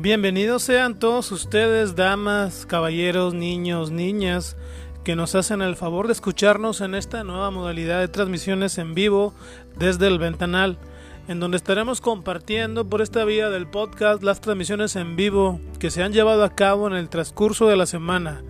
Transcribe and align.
Bienvenidos 0.00 0.62
sean 0.62 0.96
todos 1.00 1.32
ustedes, 1.32 1.96
damas, 1.96 2.66
caballeros, 2.66 3.34
niños, 3.34 3.90
niñas, 3.90 4.56
que 5.02 5.16
nos 5.16 5.34
hacen 5.34 5.60
el 5.60 5.74
favor 5.74 6.06
de 6.06 6.12
escucharnos 6.12 6.80
en 6.82 6.94
esta 6.94 7.24
nueva 7.24 7.50
modalidad 7.50 7.98
de 7.98 8.06
transmisiones 8.06 8.78
en 8.78 8.94
vivo 8.94 9.34
desde 9.76 10.06
el 10.06 10.20
ventanal, 10.20 10.78
en 11.26 11.40
donde 11.40 11.56
estaremos 11.56 12.00
compartiendo 12.00 12.88
por 12.88 13.02
esta 13.02 13.24
vía 13.24 13.50
del 13.50 13.66
podcast 13.66 14.22
las 14.22 14.40
transmisiones 14.40 14.94
en 14.94 15.16
vivo 15.16 15.60
que 15.80 15.90
se 15.90 16.04
han 16.04 16.12
llevado 16.12 16.44
a 16.44 16.54
cabo 16.54 16.86
en 16.86 16.94
el 16.94 17.08
transcurso 17.08 17.66
de 17.66 17.76
la 17.76 17.86
semana. 17.86 18.44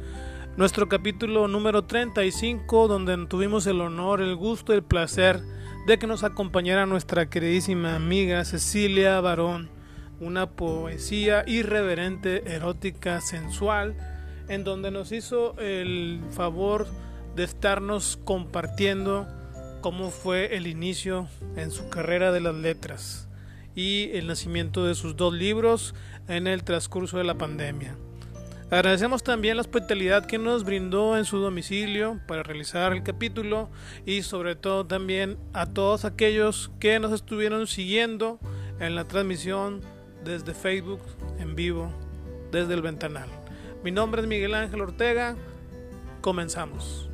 Nuestro 0.58 0.86
capítulo 0.90 1.48
número 1.48 1.84
35, 1.84 2.88
donde 2.88 3.26
tuvimos 3.26 3.66
el 3.66 3.80
honor, 3.80 4.20
el 4.20 4.36
gusto 4.36 4.74
y 4.74 4.76
el 4.76 4.82
placer 4.82 5.40
de 5.86 5.98
que 5.98 6.06
nos 6.06 6.24
acompañara 6.24 6.84
nuestra 6.84 7.30
queridísima 7.30 7.94
amiga 7.94 8.44
Cecilia 8.44 9.18
Barón 9.22 9.77
una 10.20 10.50
poesía 10.50 11.44
irreverente, 11.46 12.42
erótica, 12.52 13.20
sensual, 13.20 13.96
en 14.48 14.64
donde 14.64 14.90
nos 14.90 15.12
hizo 15.12 15.58
el 15.58 16.20
favor 16.30 16.86
de 17.36 17.44
estarnos 17.44 18.18
compartiendo 18.24 19.26
cómo 19.80 20.10
fue 20.10 20.56
el 20.56 20.66
inicio 20.66 21.28
en 21.56 21.70
su 21.70 21.88
carrera 21.88 22.32
de 22.32 22.40
las 22.40 22.54
letras 22.54 23.28
y 23.74 24.10
el 24.14 24.26
nacimiento 24.26 24.84
de 24.84 24.94
sus 24.94 25.16
dos 25.16 25.32
libros 25.32 25.94
en 26.26 26.46
el 26.46 26.64
transcurso 26.64 27.18
de 27.18 27.24
la 27.24 27.34
pandemia. 27.34 27.96
Agradecemos 28.70 29.22
también 29.22 29.56
la 29.56 29.62
hospitalidad 29.62 30.26
que 30.26 30.36
nos 30.36 30.64
brindó 30.64 31.16
en 31.16 31.24
su 31.24 31.38
domicilio 31.38 32.20
para 32.26 32.42
realizar 32.42 32.92
el 32.92 33.02
capítulo 33.02 33.70
y 34.04 34.22
sobre 34.22 34.56
todo 34.56 34.84
también 34.84 35.38
a 35.54 35.64
todos 35.66 36.04
aquellos 36.04 36.70
que 36.78 36.98
nos 36.98 37.12
estuvieron 37.12 37.66
siguiendo 37.66 38.38
en 38.78 38.94
la 38.94 39.04
transmisión 39.04 39.80
desde 40.28 40.52
Facebook 40.52 41.00
en 41.38 41.56
vivo, 41.56 41.90
desde 42.52 42.74
el 42.74 42.82
ventanal. 42.82 43.30
Mi 43.82 43.90
nombre 43.90 44.20
es 44.20 44.28
Miguel 44.28 44.54
Ángel 44.54 44.82
Ortega. 44.82 45.34
Comenzamos. 46.20 47.07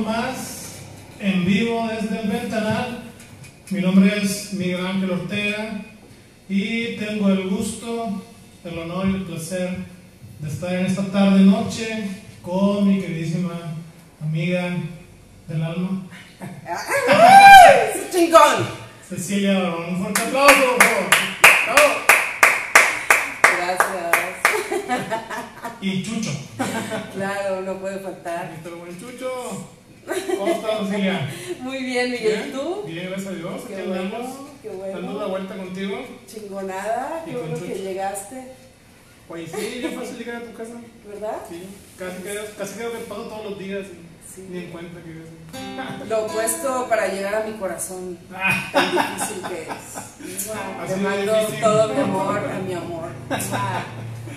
Más 0.00 0.74
en 1.20 1.44
vivo 1.44 1.88
desde 1.88 2.20
el 2.20 2.28
ventanal. 2.28 3.02
Mi 3.70 3.80
nombre 3.80 4.16
es 4.22 4.52
Miguel 4.52 4.86
Ángel 4.86 5.10
Ortega 5.10 5.80
y 6.48 6.96
tengo 6.96 7.28
el 7.30 7.48
gusto, 7.48 8.22
el 8.64 8.78
honor 8.78 9.08
y 9.08 9.14
el 9.16 9.22
placer 9.24 9.76
de 10.38 10.48
estar 10.48 10.74
en 10.74 10.86
esta 10.86 11.02
tarde 11.06 11.40
noche 11.40 12.08
con 12.42 12.86
mi 12.88 13.00
queridísima 13.00 13.74
amiga 14.22 14.76
del 15.48 15.62
alma. 15.62 16.06
¡Chingón! 18.12 18.68
Cecilia 19.08 19.58
Barón. 19.58 19.84
Un 19.94 20.02
fuerte 20.02 20.20
aplauso, 20.22 20.54
por 20.54 20.82
favor. 20.84 21.10
Bravo. 21.66 21.94
Gracias. 23.56 24.16
Y 25.80 26.02
Chucho. 26.02 26.30
Claro, 27.14 27.60
no 27.62 27.78
puede 27.78 27.98
faltar. 28.00 28.50
Mr. 28.64 28.74
Buen 28.74 28.98
Chucho. 29.00 29.68
¿Cómo 30.38 30.52
estás, 30.52 30.88
Cecilia? 30.88 31.30
Muy 31.60 31.82
bien, 31.84 32.10
Miguel. 32.12 32.48
¿Y 32.48 32.52
tú? 32.52 32.82
Bien, 32.86 33.06
gracias 33.10 33.28
a 33.32 33.36
Dios. 33.36 33.62
Qué 33.66 33.74
Aquí 33.76 33.86
bueno, 33.88 34.02
andamos. 34.02 34.36
qué 34.62 34.68
bueno. 34.70 35.00
Dando 35.00 35.20
la 35.20 35.26
vuelta 35.26 35.56
contigo. 35.56 35.98
Chingonada, 36.26 37.22
Y 37.26 37.30
qué 37.30 37.36
con 37.36 37.48
bueno 37.48 37.62
que 37.64 37.72
Chucho. 37.72 37.82
llegaste, 37.84 38.52
Oye, 39.28 39.44
sí, 39.46 39.80
ya 39.82 39.90
fácil 39.90 40.18
llegar 40.18 40.36
a 40.36 40.44
tu 40.44 40.52
casa. 40.56 40.74
¿verdad? 41.08 41.36
Sí, 41.48 41.62
casi 41.98 42.22
creo, 42.22 42.44
casi 42.56 42.74
creo 42.74 42.92
que 42.92 42.98
paso 42.98 43.22
todos 43.22 43.44
los 43.50 43.58
días 43.58 43.86
y 43.86 44.06
Sí. 44.36 44.46
ni 44.50 44.58
en 44.58 44.65
cuenta 44.76 45.00
que. 45.00 46.06
Lo 46.08 46.26
opuesto 46.26 46.86
para 46.88 47.08
llegar 47.08 47.34
a 47.34 47.40
mi 47.44 47.52
corazón, 47.54 48.18
Ah, 48.34 48.68
tan 48.72 48.90
difícil 48.92 49.42
que 49.48 49.62
es. 49.62 49.96
Así 49.96 50.94
Te 50.94 50.96
mando 50.96 51.32
todo 51.60 51.94
mi 51.94 52.00
amor 52.00 52.38
a 52.38 52.58
mi 52.58 52.74
amor. 52.74 53.08
Mua. 53.30 53.82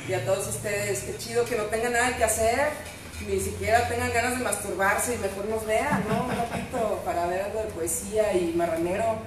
Y 0.07 0.13
a 0.13 0.25
todos 0.25 0.47
ustedes, 0.47 1.01
qué 1.03 1.17
chido 1.17 1.45
que 1.45 1.55
no 1.55 1.63
tengan 1.66 1.94
nada 1.94 2.16
que 2.16 2.23
hacer, 2.23 2.69
ni 3.27 3.39
siquiera 3.39 3.88
tengan 3.88 4.11
ganas 4.13 4.38
de 4.38 4.44
masturbarse 4.44 5.16
y 5.16 5.17
mejor 5.17 5.45
nos 5.45 5.66
vean, 5.66 6.03
¿no? 6.09 6.23
Un 6.23 6.31
ratito 6.31 7.01
para 7.06 7.27
ver 7.27 7.41
algo 7.44 7.59
de 7.59 7.67
poesía 7.67 8.33
y 8.33 8.53
marranero. 8.56 9.17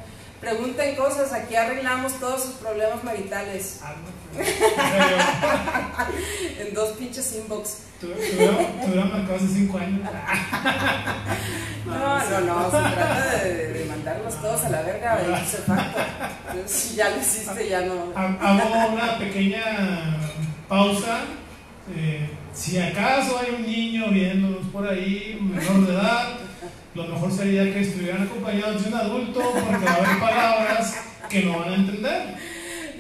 Pregunten 0.43 0.97
cosas, 0.97 1.33
aquí 1.33 1.55
arreglamos 1.55 2.19
todos 2.21 2.43
sus 2.43 2.53
problemas 2.57 3.03
maritales 3.05 3.79
ah, 3.83 3.95
en 6.59 6.75
dos 6.75 6.91
pinches 6.99 7.37
inbox. 7.37 7.79
Tu- 8.01 8.09
Tuviera 8.09 8.57
tuviera 8.83 9.05
marcado 9.05 9.37
hace 9.37 9.47
5 9.49 9.79
años. 9.79 10.01
No, 11.85 11.99
no, 12.31 12.41
no, 12.41 12.65
se 12.71 12.71
trata 12.95 13.43
de, 13.45 13.73
de 13.73 13.85
mandarlos 13.87 14.41
todos 14.41 14.65
a 14.65 14.69
la 14.71 14.83
verga 14.83 15.17
de 15.19 15.35
facto. 15.37 16.03
Si 16.67 16.95
ya 16.95 17.11
lo 17.11 17.21
hiciste, 17.21 17.69
ya 17.69 17.81
no. 17.83 18.13
Ha- 18.15 18.37
Hago 18.41 18.93
una 18.95 19.19
pequeña 19.19 20.17
pausa. 20.69 21.21
Eh, 21.95 22.31
si 22.55 22.79
acaso 22.79 23.39
hay 23.39 23.55
un 23.57 23.63
niño 23.67 24.07
viéndonos 24.11 24.67
por 24.73 24.89
ahí, 24.89 25.39
menor 25.43 25.87
de 25.87 25.93
edad, 25.93 26.29
lo 26.95 27.05
mejor 27.05 27.33
sería 27.33 27.65
que 27.73 27.81
estuvieran 27.81 28.23
acompañados 28.23 28.83
de 28.83 28.89
un 28.89 28.95
adulto 28.95 29.41
porque 29.41 29.85
va 29.85 29.93
a 29.93 29.97
haber 29.97 30.21
palabras 30.21 30.94
que 31.29 31.43
no 31.43 31.59
van 31.59 31.71
a 31.71 31.75
entender. 31.75 32.35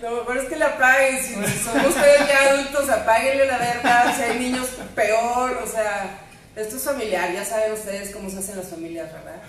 Lo 0.00 0.16
mejor 0.16 0.36
es 0.38 0.44
que 0.48 0.56
le 0.56 0.64
apaguen. 0.64 1.22
Si 1.22 1.34
son 1.34 1.86
ustedes 1.86 2.26
ya 2.26 2.50
adultos, 2.50 2.88
apáguenle 2.88 3.46
la 3.46 3.58
verga. 3.58 4.12
Si 4.16 4.22
hay 4.22 4.38
niños, 4.38 4.66
peor. 4.96 5.60
O 5.62 5.66
sea, 5.66 6.18
esto 6.56 6.76
es 6.76 6.82
familiar. 6.82 7.32
Ya 7.32 7.44
saben 7.44 7.72
ustedes 7.72 8.10
cómo 8.10 8.28
se 8.28 8.38
hacen 8.38 8.56
las 8.56 8.68
familias, 8.68 9.10
¿verdad? 9.12 9.42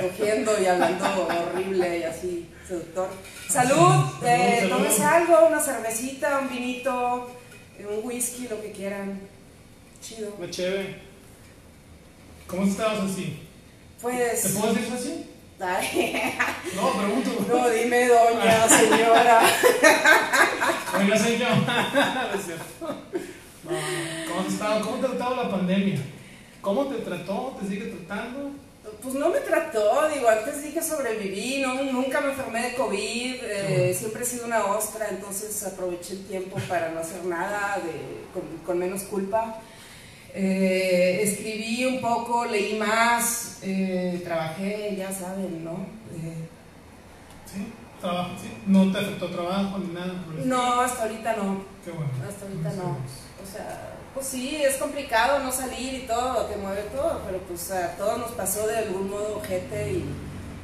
Cogiendo 0.00 0.62
y 0.62 0.66
hablando 0.66 1.28
horrible 1.28 1.98
y 1.98 2.02
así, 2.04 2.48
seductor. 2.68 3.08
Salud, 3.48 4.04
eh, 4.24 4.66
tómese 4.68 5.02
algo, 5.02 5.48
una 5.48 5.58
cervecita, 5.58 6.38
un 6.38 6.48
vinito, 6.48 7.34
un 7.80 8.06
whisky, 8.06 8.46
lo 8.46 8.62
que 8.62 8.70
quieran. 8.70 9.20
Chido. 10.00 10.36
La 10.40 10.48
chévere. 10.48 11.11
¿Cómo 12.46 12.64
estabas 12.64 13.00
así? 13.00 13.24
¿Te 13.96 14.02
Pues. 14.02 14.56
puedo 14.58 14.72
decir 14.74 14.86
eso 14.88 14.94
así? 14.94 15.26
ay, 15.60 16.34
No, 16.74 16.92
pregunto. 16.92 17.30
no, 17.48 17.70
dime, 17.70 18.08
doña, 18.08 18.68
señora. 18.68 19.40
Oiga. 20.98 21.16
No 22.34 22.42
cierto. 22.42 22.96
No, 23.64 23.70
¿Cómo 24.28 24.40
has 24.40 24.52
estado? 24.52 24.84
¿Cómo 24.84 24.96
te 24.98 25.06
ha 25.06 25.10
tratado 25.10 25.36
la 25.36 25.50
pandemia? 25.50 26.00
¿Cómo 26.60 26.86
te 26.86 26.96
trató? 26.96 27.56
¿Te 27.60 27.68
sigue 27.68 27.86
tratando? 27.86 28.50
pues 29.02 29.14
no 29.14 29.30
me 29.30 29.40
trató, 29.40 30.08
digo, 30.08 30.28
antes 30.28 30.62
dije 30.62 30.80
sobreviví, 30.82 31.60
no, 31.60 31.82
nunca 31.84 32.20
me 32.20 32.30
enfermé 32.30 32.62
de 32.62 32.74
COVID, 32.74 33.36
eh, 33.42 33.96
siempre 33.98 34.22
he 34.22 34.26
sido 34.26 34.46
una 34.46 34.66
ostra, 34.66 35.08
entonces 35.08 35.62
aproveché 35.64 36.14
el 36.14 36.26
tiempo 36.26 36.56
para 36.68 36.90
no 36.90 37.00
hacer 37.00 37.24
nada 37.24 37.80
de, 37.84 38.62
con, 38.64 38.78
menos 38.78 39.02
culpa. 39.02 39.60
Eh, 40.34 41.20
escribí 41.22 41.84
un 41.84 42.00
poco, 42.00 42.46
leí 42.46 42.78
más, 42.78 43.58
eh, 43.62 44.20
trabajé, 44.24 44.94
ya 44.96 45.12
saben, 45.12 45.62
¿no? 45.62 45.86
sí, 47.46 47.66
trabajo, 48.00 48.30
sí. 48.40 48.48
¿No 48.66 48.90
te 48.90 48.98
afectó 48.98 49.28
trabajo 49.28 49.78
ni 49.78 49.92
nada? 49.92 50.14
no, 50.44 50.80
hasta 50.80 51.02
ahorita 51.02 51.36
no. 51.36 51.64
Qué 51.84 51.90
bueno. 51.90 52.10
Hasta 52.26 52.46
ahorita 52.46 52.72
no. 52.82 52.96
O 53.42 53.52
sea, 53.52 53.92
pues 54.14 54.26
sí, 54.26 54.56
es 54.62 54.76
complicado 54.76 55.38
no 55.40 55.52
salir 55.52 55.94
y 55.94 56.06
todo, 56.06 56.46
te 56.46 56.56
mueve 56.56 56.82
todo, 56.94 57.20
pero 57.26 57.38
pues 57.40 57.70
a 57.70 57.96
todos 57.96 58.18
nos 58.18 58.30
pasó 58.32 58.66
de 58.66 58.78
algún 58.78 59.10
modo 59.10 59.42
gente 59.46 59.92
y 59.92 60.04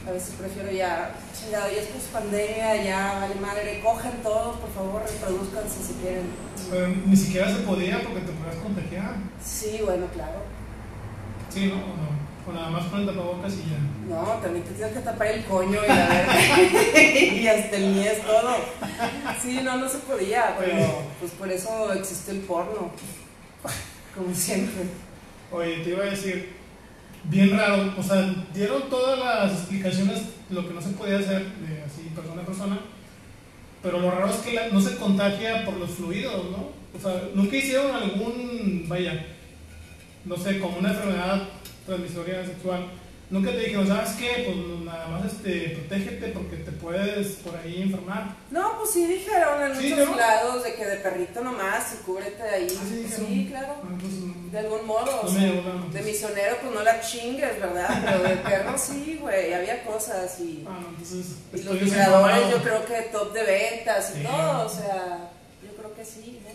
a 0.09 0.13
veces 0.13 0.35
prefiero 0.39 0.71
ya, 0.73 1.15
chingado, 1.39 1.71
ya 1.71 1.83
es 1.83 1.89
pues 1.89 2.05
pandemia, 2.05 2.83
ya 2.83 3.19
vale 3.21 3.35
madre, 3.35 3.81
cogen 3.81 4.23
todos, 4.23 4.57
por 4.57 4.73
favor, 4.73 5.03
reproduzcanse 5.03 5.85
si 5.85 5.93
quieren. 6.01 6.31
Pero 6.71 6.89
ni 6.89 7.17
siquiera 7.17 7.55
se 7.55 7.63
podía 7.63 8.01
porque 8.03 8.21
te 8.21 8.33
podías 8.33 8.57
contagiar. 8.63 9.17
Sí, 9.45 9.81
bueno, 9.85 10.07
claro. 10.15 10.41
Sí, 11.51 11.67
¿no? 11.67 11.75
¿O 11.75 11.97
no? 11.97 12.19
O 12.49 12.53
nada 12.55 12.71
más 12.71 12.87
con 12.87 13.01
el 13.01 13.07
tapabocas 13.07 13.53
y 13.53 13.71
ya. 13.71 14.15
No, 14.15 14.25
también 14.41 14.65
te 14.65 14.73
tienes 14.73 14.95
que 14.95 15.01
tapar 15.01 15.27
el 15.27 15.45
coño 15.45 15.79
y 15.85 15.89
la 15.89 16.09
verga. 16.09 16.63
y 17.13 17.47
hasta 17.47 17.77
el 17.77 17.95
niés, 17.95 18.23
todo. 18.23 18.57
Sí, 19.43 19.61
no, 19.63 19.77
no 19.77 19.89
se 19.89 19.99
podía, 19.99 20.57
pero 20.59 21.03
pues 21.21 21.33
por 21.33 21.53
eso 21.53 21.93
existió 21.93 22.33
el 22.33 22.41
porno. 22.41 22.91
Como 24.15 24.35
siempre. 24.35 24.85
Oye, 25.53 25.85
te 25.85 25.91
iba 25.91 26.05
a 26.05 26.11
decir, 26.11 26.58
bien 27.25 27.57
raro, 27.57 27.95
o 27.97 28.03
sea, 28.03 28.35
dieron 28.55 28.83
todas 28.89 29.19
las 29.19 29.53
explicaciones 29.53 30.23
lo 30.51 30.67
que 30.67 30.75
no 30.75 30.81
se 30.81 30.91
podía 30.91 31.19
hacer, 31.19 31.45
de 31.45 31.83
así, 31.83 32.11
persona 32.15 32.43
a 32.43 32.47
persona, 32.47 32.79
pero 33.83 34.01
lo 34.01 34.11
raro 34.11 34.31
es 34.31 34.37
que 34.37 34.59
no 34.73 34.81
se 34.81 34.97
contagia 34.97 35.65
por 35.65 35.75
los 35.75 35.91
fluidos, 35.91 36.51
¿no? 36.51 36.71
O 36.97 37.01
sea, 37.01 37.29
nunca 37.35 37.57
hicieron 37.57 37.95
algún, 37.95 38.87
vaya, 38.89 39.27
no 40.25 40.37
sé, 40.37 40.59
como 40.59 40.79
una 40.79 40.91
enfermedad 40.91 41.43
transmisoria 41.87 42.45
sexual 42.45 42.87
Nunca 43.31 43.51
te 43.51 43.59
dijeron, 43.59 43.87
¿sabes 43.87 44.13
qué? 44.13 44.45
Pues 44.47 44.57
nada 44.87 45.09
más 45.09 45.27
este, 45.27 45.77
protégete 45.77 46.29
porque 46.29 46.57
te 46.57 46.73
puedes 46.73 47.33
por 47.37 47.55
ahí 47.57 47.83
enfermar. 47.83 48.35
No, 48.51 48.79
pues 48.79 48.91
sí 48.91 49.07
dijeron 49.07 49.63
en 49.65 49.75
muchos 49.75 50.17
lados 50.17 50.65
de 50.65 50.75
que 50.75 50.87
de 50.87 50.97
perrito 50.97 51.45
nomás 51.45 51.95
y 51.95 52.05
cúbrete 52.05 52.43
ahí. 52.43 52.67
Ah, 52.71 52.85
sí, 53.15 53.47
claro. 53.51 53.75
Ah, 53.85 53.99
de 54.51 54.59
algún 54.59 54.87
modo. 54.87 55.23
de 55.93 56.03
misionero, 56.03 56.57
pues 56.61 56.75
no 56.75 56.83
la 56.83 57.01
chingues, 57.01 57.61
¿verdad? 57.61 58.03
Pero 58.05 58.23
de 58.23 58.37
perro 58.37 58.79
sí, 58.79 59.19
güey. 59.21 59.53
Había 59.53 59.83
cosas 59.85 60.39
y. 60.41 60.65
Ah, 60.69 60.79
entonces. 60.89 61.37
Y 61.55 61.63
los 61.63 61.81
vibradores, 61.81 62.51
yo 62.51 62.63
creo 62.63 62.85
que 62.85 63.03
top 63.13 63.33
de 63.33 63.45
ventas 63.45 64.13
y 64.17 64.23
todo. 64.23 64.67
O 64.67 64.69
sea, 64.69 65.31
yo 65.63 65.75
creo 65.77 65.95
que 65.95 66.05
sí, 66.05 66.41
¿no? 66.45 66.49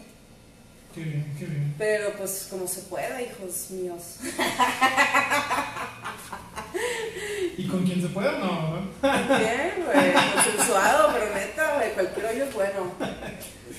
Qué 0.93 1.01
bien, 1.01 1.35
qué 1.39 1.45
bien. 1.45 1.73
Pero 1.77 2.11
pues 2.13 2.47
como 2.49 2.67
se 2.67 2.81
pueda, 2.81 3.21
hijos 3.21 3.71
míos. 3.71 4.17
¿Y 7.57 7.67
con 7.67 7.83
quién 7.83 8.01
se 8.01 8.07
puede 8.09 8.31
no? 8.39 8.79
Bien, 9.01 9.85
güey, 9.85 10.13
consensuado, 10.13 11.11
pero 11.13 11.33
neta, 11.33 11.75
güey, 11.75 11.93
cualquier 11.93 12.25
hoyo 12.27 12.43
es 12.43 12.53
bueno. 12.53 12.91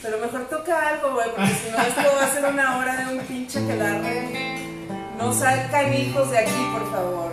Pero 0.05 0.19
mejor 0.19 0.47
toca 0.51 0.89
algo, 0.91 1.15
güey, 1.15 1.31
porque 1.35 1.55
si 1.55 1.71
no 1.71 1.79
esto 1.79 2.03
va 2.15 2.27
a 2.27 2.31
ser 2.31 2.45
una 2.45 2.77
hora 2.77 2.95
de 2.95 3.17
un 3.17 3.25
pinche 3.25 3.67
que 3.67 3.75
largue. 3.75 4.59
No 5.17 5.33
salgan 5.33 5.95
hijos 5.95 6.31
de 6.31 6.39
aquí, 6.41 6.69
por 6.75 6.93
favor. 6.93 7.33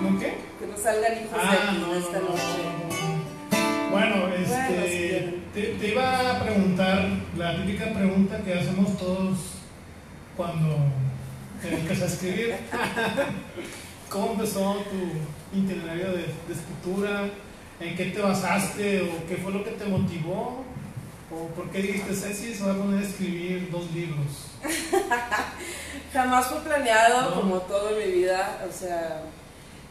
¿No 0.00 0.18
qué? 0.18 0.38
Que 0.58 0.66
no 0.66 0.76
salgan 0.78 1.12
hijos 1.12 1.32
de 1.32 1.38
ah, 1.38 1.68
aquí 1.68 1.98
esta 1.98 2.20
noche. 2.20 2.78
Bueno, 3.90 4.28
este, 4.28 5.34
te, 5.52 5.62
te, 5.62 5.88
iba 5.88 6.30
a 6.30 6.42
preguntar 6.42 7.10
la 7.36 7.56
típica 7.56 7.92
pregunta 7.92 8.38
que 8.38 8.54
hacemos 8.54 8.96
todos 8.96 9.38
cuando 10.34 10.76
tenemos 11.60 11.88
que 11.88 12.04
escribir. 12.06 12.56
¿Cómo 14.08 14.32
empezó 14.32 14.82
tu 14.90 15.58
itinerario 15.58 16.12
de, 16.12 16.24
escritura? 16.50 17.28
¿En 17.80 17.94
qué 17.94 18.06
te 18.06 18.22
basaste 18.22 19.02
o 19.02 19.28
qué 19.28 19.36
fue 19.36 19.52
lo 19.52 19.62
que 19.62 19.72
te 19.72 19.84
motivó? 19.84 20.64
¿O 21.30 21.46
por 21.48 21.70
qué 21.70 21.82
dijiste, 21.82 22.14
Ceci, 22.14 22.54
se 22.54 22.64
va 22.64 22.72
a 22.72 22.76
poner 22.76 23.04
a 23.04 23.06
escribir 23.06 23.70
dos 23.70 23.90
libros? 23.92 24.26
Jamás 26.12 26.46
fue 26.46 26.60
planeado, 26.60 27.34
como 27.34 27.60
todo 27.62 27.90
en 27.90 27.98
mi 27.98 28.14
vida. 28.20 28.66
O 28.68 28.72
sea, 28.72 29.24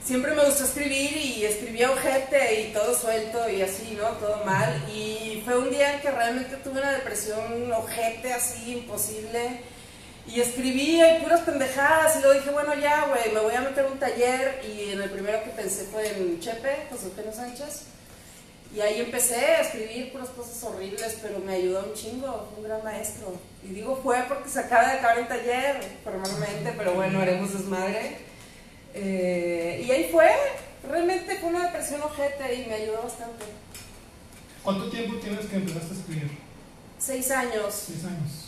siempre 0.04 0.34
me 0.34 0.44
gustó 0.44 0.64
escribir 0.64 1.16
y 1.16 1.46
escribía 1.46 1.92
ojete 1.92 2.62
y 2.62 2.74
todo 2.74 2.98
suelto 2.98 3.48
y 3.50 3.62
así, 3.62 3.96
¿no? 4.02 4.10
Todo 4.18 4.44
mal. 4.46 4.84
Y 4.92 5.44
fue 5.46 5.60
un 5.60 5.70
día 5.70 5.94
en 5.94 6.02
que 6.02 6.10
realmente 6.10 6.56
tuve 6.58 6.80
una 6.80 6.94
depresión 6.94 7.72
ojete 7.72 8.34
así, 8.34 8.74
imposible 8.74 9.62
y 10.28 10.42
escribía 10.42 11.18
y 11.18 11.22
puras 11.22 11.42
pendejadas 11.42 12.18
y 12.18 12.22
luego 12.22 12.34
dije, 12.34 12.50
bueno, 12.50 12.74
ya, 12.76 13.06
güey, 13.06 13.32
me 13.34 13.40
voy 13.40 13.56
a 13.56 13.62
meter 13.62 13.86
un 13.86 13.98
taller 13.98 14.62
y 14.68 14.92
en 14.92 15.02
el 15.02 15.10
primero 15.10 15.44
que 15.44 15.52
pensé 15.52 15.86
fue 15.86 16.08
en 16.18 16.40
Chepe, 16.40 16.88
José 16.90 17.06
Antonio 17.06 17.32
Sánchez. 17.32 17.97
Y 18.76 18.80
ahí 18.80 19.00
empecé 19.00 19.36
a 19.36 19.62
escribir 19.62 20.12
puras 20.12 20.30
cosas 20.30 20.62
horribles, 20.64 21.18
pero 21.22 21.40
me 21.40 21.54
ayudó 21.54 21.86
un 21.86 21.94
chingo, 21.94 22.54
un 22.58 22.64
gran 22.64 22.84
maestro. 22.84 23.34
Y 23.64 23.74
digo 23.74 24.00
fue 24.04 24.24
porque 24.28 24.50
se 24.50 24.60
acaba 24.60 24.88
de 24.88 25.00
acabar 25.00 25.20
el 25.20 25.28
taller, 25.28 25.82
formalmente, 26.04 26.74
pero 26.78 26.94
bueno, 26.94 27.20
haremos 27.20 27.54
desmadre. 27.54 28.18
Eh, 28.94 29.86
y 29.88 29.92
ahí 29.92 30.10
fue, 30.12 30.30
realmente 30.88 31.38
fue 31.38 31.50
una 31.50 31.66
depresión 31.66 32.02
ojete 32.02 32.56
y 32.56 32.66
me 32.68 32.74
ayudó 32.74 33.04
bastante. 33.04 33.46
¿Cuánto 34.64 34.90
tiempo 34.90 35.18
tienes 35.18 35.46
que 35.46 35.56
empezaste 35.56 35.94
a 35.94 35.98
escribir? 35.98 36.32
Seis 37.00 37.32
años. 37.32 37.74
Seis 37.74 38.04
años. 38.04 38.48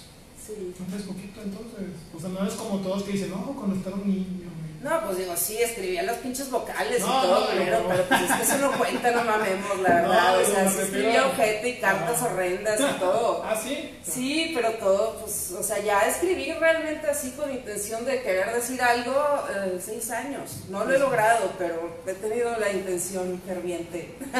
No 0.89 0.97
es 0.97 1.03
poquito 1.03 1.41
entonces. 1.41 1.95
O 2.15 2.19
sea, 2.19 2.29
no 2.29 2.45
es 2.45 2.53
como 2.55 2.79
todos 2.79 3.03
que 3.03 3.11
dicen, 3.11 3.29
no, 3.29 3.55
cuando 3.55 3.75
estaba 3.75 3.97
un 3.97 4.07
niño. 4.07 4.49
No, 4.81 5.01
pues 5.05 5.17
digo, 5.17 5.35
sí, 5.35 5.61
escribía 5.61 6.03
las 6.03 6.17
pinches 6.19 6.49
vocales 6.49 6.99
y 6.99 7.03
todo, 7.03 7.49
pero, 7.53 7.83
pues 8.07 8.21
es 8.21 8.31
que 8.31 8.43
eso 8.43 8.57
no 8.59 8.71
cuenta, 8.77 9.11
no 9.11 9.25
mamemos, 9.25 9.79
la 9.79 9.89
verdad. 9.95 10.39
o 10.39 10.45
sea, 10.45 10.69
sí 10.69 10.79
escribía 10.79 11.27
objeto 11.27 11.67
y 11.67 11.73
cartas 11.79 12.21
horrendas 12.21 12.79
y 12.79 12.99
todo. 12.99 13.43
¿Ah, 13.45 13.59
sí? 13.61 13.99
Sí, 14.01 14.51
pero 14.55 14.71
todo, 14.75 15.17
pues, 15.19 15.51
o 15.51 15.61
sea, 15.61 15.79
ya 15.79 16.07
escribir 16.07 16.55
realmente 16.59 17.09
así 17.09 17.31
con 17.31 17.51
intención 17.51 18.05
de 18.05 18.21
querer 18.21 18.53
decir 18.53 18.81
algo, 18.81 19.13
eh, 19.53 19.77
seis 19.83 20.09
años. 20.11 20.63
No 20.69 20.85
lo 20.85 20.95
he 20.95 20.99
logrado, 20.99 21.51
pero 21.57 21.97
he 22.07 22.13
tenido 22.13 22.57
la 22.57 22.71
intención 22.71 23.41
ferviente. 23.45 24.15
pues, 24.19 24.33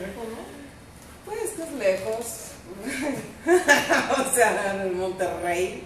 lejos, 0.00 0.24
¿no? 0.28 0.58
Pues, 1.24 1.50
que 1.50 1.62
es 1.62 1.72
lejos. 1.72 2.44
o 4.30 4.34
sea, 4.34 4.82
en 4.84 4.96
Monterrey. 4.96 5.82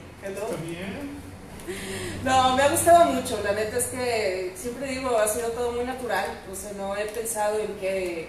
No, 2.25 2.57
me 2.57 2.63
ha 2.63 2.69
gustado 2.69 3.07
mucho. 3.07 3.41
La 3.43 3.53
neta 3.53 3.79
es 3.79 3.87
que 3.87 4.53
siempre 4.57 4.87
digo, 4.89 5.17
ha 5.19 5.27
sido 5.27 5.49
todo 5.51 5.73
muy 5.73 5.85
natural. 5.85 6.27
O 6.51 6.55
sea, 6.55 6.73
no 6.73 6.97
he 6.97 7.05
pensado 7.07 7.59
en 7.59 7.75
qué, 7.81 8.29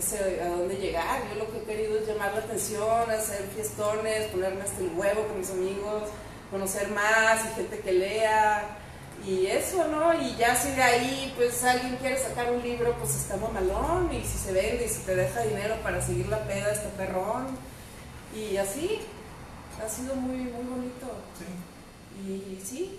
sé, 0.00 0.40
a 0.42 0.48
dónde 0.48 0.76
llegar. 0.76 1.22
Yo 1.28 1.44
lo 1.44 1.50
que 1.52 1.58
he 1.58 1.62
querido 1.62 1.98
es 1.98 2.08
llamar 2.08 2.32
la 2.32 2.40
atención, 2.40 3.10
hacer 3.10 3.46
fiestones, 3.54 4.28
ponerme 4.28 4.62
hasta 4.62 4.80
el 4.80 4.90
huevo 4.96 5.26
con 5.28 5.38
mis 5.38 5.50
amigos, 5.50 6.08
conocer 6.50 6.88
más 6.88 7.44
y 7.44 7.54
gente 7.54 7.78
que 7.78 7.92
lea. 7.92 8.76
Y 9.24 9.46
eso, 9.46 9.86
¿no? 9.88 10.14
Y 10.20 10.34
ya 10.36 10.56
si 10.56 10.70
de 10.70 10.82
ahí, 10.82 11.32
pues 11.36 11.62
alguien 11.62 11.96
quiere 11.96 12.18
sacar 12.18 12.50
un 12.50 12.62
libro, 12.62 12.96
pues 12.98 13.14
está 13.14 13.36
malón. 13.36 14.12
Y 14.12 14.24
si 14.24 14.38
se 14.38 14.52
vende 14.52 14.86
y 14.86 14.88
si 14.88 15.02
te 15.02 15.14
deja 15.14 15.42
dinero 15.42 15.76
para 15.82 16.00
seguir 16.00 16.26
la 16.28 16.42
peda, 16.44 16.72
está 16.72 16.88
perrón. 16.96 17.46
Y 18.34 18.56
así, 18.56 19.02
ha 19.84 19.88
sido 19.88 20.16
muy, 20.16 20.36
muy 20.36 20.64
bonito. 20.64 21.06
Sí. 21.38 21.44
Y 22.26 22.58
sí. 22.62 22.98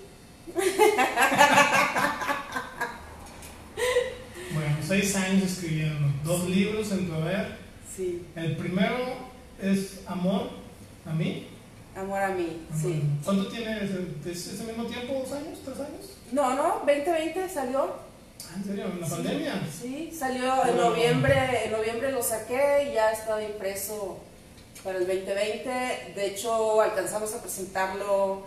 bueno, 4.54 4.78
seis 4.86 5.16
años 5.16 5.44
escribiendo, 5.44 6.08
dos 6.24 6.50
libros 6.50 6.92
en 6.92 7.08
tu 7.08 7.14
haber. 7.14 7.58
Sí. 7.96 8.26
El 8.36 8.58
primero 8.58 9.32
es 9.62 10.02
Amor 10.08 10.50
a 11.06 11.14
mí. 11.14 11.48
Amor 11.96 12.22
a 12.22 12.30
mí, 12.30 12.66
sí. 12.74 13.04
¿Cuánto 13.24 13.48
tiene 13.48 13.84
ese, 13.84 14.08
ese, 14.32 14.64
mismo 14.64 14.86
tiempo? 14.86 15.14
¿Dos 15.14 15.34
años? 15.34 15.60
¿Tres 15.66 15.80
años? 15.80 16.18
No, 16.32 16.56
no, 16.56 16.84
2020 16.86 17.50
salió. 17.50 17.96
Ah, 18.46 18.54
¿En 18.56 18.64
serio? 18.64 18.86
¿En 18.86 19.02
la 19.02 19.08
pandemia? 19.08 19.62
Sí, 19.70 20.12
salió 20.18 20.66
en 20.66 20.78
noviembre, 20.78 21.66
en 21.66 21.72
noviembre 21.74 22.12
lo 22.14 22.24
saqué 22.24 22.90
y 22.90 22.94
ya 22.94 23.12
estaba 23.12 23.44
impreso 23.44 24.20
para 24.84 25.00
el 25.00 25.06
2020. 25.06 26.14
De 26.16 26.26
hecho, 26.26 26.82
alcanzamos 26.82 27.34
a 27.34 27.42
presentarlo 27.42 28.44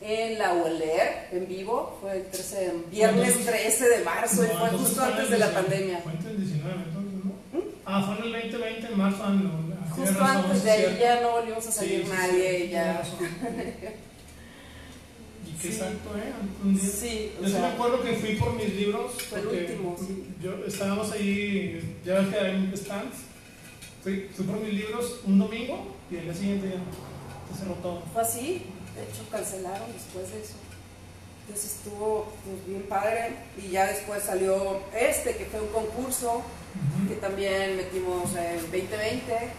en 0.00 0.38
la 0.38 0.52
ULER, 0.54 1.28
en 1.32 1.46
vivo. 1.48 1.98
Fue 2.00 2.16
el 2.18 2.26
13, 2.26 2.72
viernes 2.90 3.44
13 3.44 3.88
de 3.88 4.04
marzo, 4.04 4.44
y 4.44 4.48
fue 4.48 4.68
justo 4.70 5.02
antes 5.02 5.30
de 5.30 5.38
la 5.38 5.50
pandemia. 5.52 5.98
Fue 6.00 6.12
en 6.12 6.26
el 6.26 6.36
19, 6.38 6.74
entonces, 6.86 7.24
¿no? 7.24 7.58
¿Mm? 7.58 7.64
Ah, 7.84 8.02
fue 8.06 8.16
en 8.28 8.34
el 8.34 8.42
2020, 8.42 8.86
en 8.86 8.98
marzo. 8.98 9.18
Ah, 9.22 9.92
justo 9.94 10.24
antes 10.24 10.64
de 10.64 10.70
ahí 10.70 10.98
ya 11.00 11.20
no 11.20 11.30
volvimos 11.32 11.66
a 11.66 11.70
salir 11.72 12.06
nadie. 12.08 12.68
ya. 12.70 13.02
qué 15.60 15.68
Sí. 15.68 15.68
exacto, 15.68 16.16
¿eh? 16.16 16.32
Un 16.64 16.74
día. 16.74 16.82
Sí, 16.90 17.32
Yo 17.38 17.46
sí 17.46 17.52
me 17.52 17.58
sea, 17.60 17.72
acuerdo 17.72 18.02
que 18.02 18.14
fui 18.14 18.34
por 18.36 18.54
mis 18.54 18.74
libros. 18.74 19.12
Fue 19.28 19.40
el 19.40 19.46
último, 19.48 19.96
sí. 19.98 20.24
Yo, 20.42 20.64
estábamos 20.66 21.12
ahí, 21.12 21.98
ya 22.04 22.14
ves 22.20 22.28
que 22.28 22.40
hay 22.40 22.72
stands. 22.76 23.16
Fui, 24.02 24.28
fui 24.34 24.46
por 24.46 24.58
mis 24.60 24.72
libros 24.72 25.20
un 25.26 25.38
domingo 25.38 25.94
y 26.10 26.16
el 26.16 26.24
día 26.24 26.34
siguiente 26.34 26.68
ya 26.68 27.54
se 27.54 27.60
cerró 27.60 27.74
todo. 27.74 28.02
fue 28.14 28.22
así. 28.22 28.62
De 28.96 29.04
hecho, 29.04 29.28
cancelaron 29.30 29.92
después 29.92 30.32
de 30.32 30.40
eso. 30.42 30.54
Entonces 31.46 31.76
estuvo 31.76 32.32
pues, 32.44 32.66
bien 32.66 32.82
padre. 32.88 33.36
Y 33.58 33.70
ya 33.70 33.86
después 33.86 34.22
salió 34.22 34.80
este, 34.94 35.36
que 35.36 35.46
fue 35.46 35.60
un 35.60 35.68
concurso 35.68 36.42
que 37.08 37.16
también 37.16 37.76
metimos 37.76 38.34
en 38.36 38.60
2020 38.60 39.50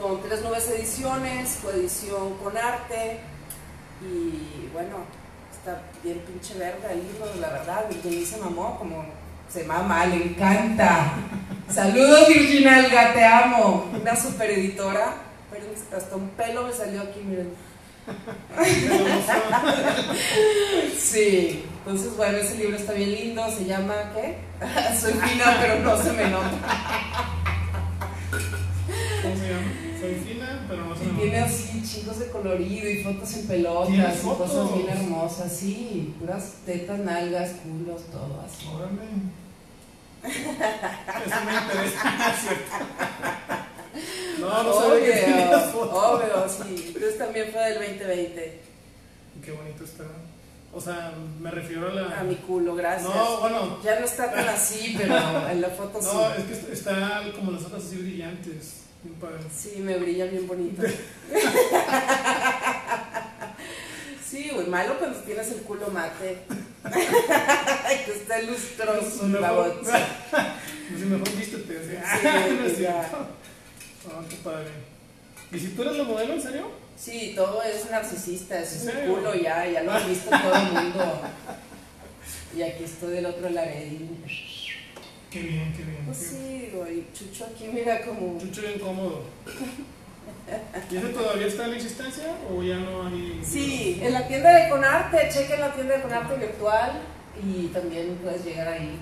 con 0.00 0.22
tres 0.22 0.42
nuevas 0.42 0.68
ediciones, 0.68 1.58
coedición 1.62 2.34
con 2.34 2.56
arte 2.56 3.18
y 4.00 4.68
bueno, 4.72 4.98
está 5.50 5.82
bien 6.04 6.20
pinche 6.20 6.54
verga 6.54 6.92
el 6.92 7.02
libro, 7.02 7.26
la 7.40 7.48
verdad, 7.48 7.86
Virginia 7.88 8.24
se 8.24 8.36
mamó 8.36 8.78
como 8.78 9.04
se 9.48 9.64
mama, 9.64 10.06
le 10.06 10.24
encanta. 10.24 11.14
Saludos 11.68 12.28
Virginia 12.28 12.80
Elga, 12.80 13.12
te 13.12 13.24
amo. 13.24 13.90
Una 14.00 14.14
super 14.14 14.50
editora, 14.50 15.14
pero 15.50 15.64
hasta 15.96 16.16
un 16.16 16.28
pelo 16.30 16.66
me 16.66 16.72
salió 16.72 17.02
aquí, 17.02 17.20
miren. 17.20 17.52
Sí, 20.98 21.64
entonces 21.78 22.16
bueno, 22.16 22.38
ese 22.38 22.56
libro 22.58 22.76
está 22.76 22.92
bien 22.92 23.12
lindo, 23.12 23.44
se 23.50 23.64
llama 23.64 23.94
¿qué? 24.14 24.38
Soy 25.00 25.12
fina 25.14 25.56
pero 25.60 25.80
no 25.80 26.02
se 26.02 26.12
me 26.12 26.28
nota. 26.28 26.50
¿Cómo 29.22 29.36
se 29.36 29.48
llama? 29.48 29.72
Soy 30.00 30.14
fina, 30.26 30.64
pero 30.68 30.84
no 30.86 30.96
se 30.96 31.04
Y 31.04 31.06
me 31.08 31.20
tiene 31.20 31.40
nota. 31.40 31.50
así 31.52 31.82
chicos 31.82 32.18
de 32.18 32.28
colorido 32.28 32.88
y 32.90 33.02
fotos 33.02 33.34
en 33.34 33.46
pelotas 33.46 33.88
¿Tiene 33.88 34.14
y 34.14 34.16
fotos? 34.18 34.50
cosas 34.50 34.74
bien 34.74 34.88
hermosas, 34.88 35.52
sí, 35.56 36.14
puras 36.20 36.54
tetas, 36.66 36.98
nalgas, 37.00 37.50
culos, 37.62 38.02
todo 38.12 38.44
así. 38.46 38.66
Órale. 38.68 39.08
Eso 40.24 41.36
me 41.46 41.54
interesa, 41.54 42.34
¿cierto? 42.40 42.76
No, 44.40 44.62
no 44.62 44.72
sabía 44.72 45.04
que 45.04 45.20
tenías 45.20 45.74
Obvio, 45.74 46.48
sí. 46.48 46.84
Entonces 46.88 47.18
también 47.18 47.50
fue 47.52 47.60
del 47.62 47.74
2020. 47.74 48.60
Qué 49.44 49.52
bonito 49.52 49.84
está. 49.84 50.04
O 50.72 50.80
sea, 50.80 51.12
me 51.40 51.50
refiero 51.50 51.88
a 51.88 51.94
la. 51.94 52.20
A 52.20 52.22
mi 52.24 52.36
culo, 52.36 52.74
gracias. 52.74 53.08
No, 53.14 53.40
bueno. 53.40 53.78
Ya 53.82 53.98
no 54.00 54.06
está 54.06 54.30
tan 54.30 54.48
así, 54.48 54.94
pero 54.98 55.14
en 55.50 55.60
la 55.60 55.68
foto 55.70 56.00
sí. 56.00 56.08
No, 56.12 56.34
es 56.34 56.44
que 56.44 56.72
está- 56.72 57.22
como 57.34 57.52
las 57.52 57.62
otras 57.64 57.84
así 57.84 57.96
brillantes. 57.96 58.74
Bien 59.02 59.14
padre. 59.20 59.38
Sí, 59.56 59.76
me 59.78 59.96
brilla 59.96 60.26
bien 60.26 60.46
bonito. 60.46 60.82
Sí, 64.28 64.50
güey, 64.52 64.66
malo 64.66 64.98
cuando 64.98 65.18
tienes 65.20 65.50
el 65.52 65.62
culo 65.62 65.88
mate. 65.88 66.40
que 68.04 68.12
está 68.12 68.42
lustroso, 68.42 69.24
Mejor-. 69.24 69.80
Pues 69.80 71.00
si 71.00 71.06
mejor 71.06 71.30
vístete. 71.34 71.78
así. 72.04 72.18
Sí, 72.20 72.54
no 72.58 72.64
es 72.66 72.78
ya. 72.78 73.08
cierto. 73.08 73.26
Ah, 74.12 74.22
qué 74.28 74.36
padre. 74.36 74.70
¿Y 75.52 75.58
si 75.58 75.68
tú 75.68 75.82
eres 75.82 75.96
la 75.96 76.04
modelo, 76.04 76.34
en 76.34 76.42
serio? 76.42 76.70
Sí, 76.96 77.32
todo 77.36 77.62
es 77.62 77.90
narcisista, 77.90 78.60
es 78.60 78.86
¿En 78.86 79.10
un 79.10 79.14
culo 79.16 79.34
ya, 79.34 79.66
ya 79.68 79.82
lo 79.82 79.92
ha 79.92 79.98
visto 80.00 80.30
todo 80.30 80.54
el 80.54 80.72
mundo. 80.72 81.20
Y 82.56 82.62
aquí 82.62 82.84
estoy 82.84 83.12
del 83.12 83.26
otro 83.26 83.50
laredín. 83.50 84.24
Qué 85.30 85.40
bien, 85.40 85.72
qué 85.76 85.84
bien. 85.84 86.02
Pues 86.06 86.18
qué- 86.18 86.24
sí, 86.24 86.70
güey, 86.74 87.04
Chucho 87.12 87.44
aquí 87.44 87.68
mira 87.72 88.00
como... 88.04 88.38
Chucho 88.40 88.62
bien 88.62 88.78
cómodo. 88.78 89.24
¿Y 90.90 90.96
ese 90.96 91.08
todavía 91.08 91.46
está 91.46 91.66
en 91.66 91.74
existencia 91.74 92.24
o 92.50 92.62
ya 92.62 92.76
no 92.78 93.06
hay? 93.06 93.38
Sí, 93.44 94.00
en 94.02 94.14
la 94.14 94.26
tienda 94.26 94.50
de 94.50 94.70
Conarte, 94.70 95.28
chequen 95.30 95.60
la 95.60 95.74
tienda 95.74 95.96
de 95.96 96.02
Conarte 96.02 96.36
virtual 96.36 96.92
y 97.46 97.66
también 97.66 98.18
puedes 98.22 98.42
llegar 98.44 98.68
ahí 98.68 98.98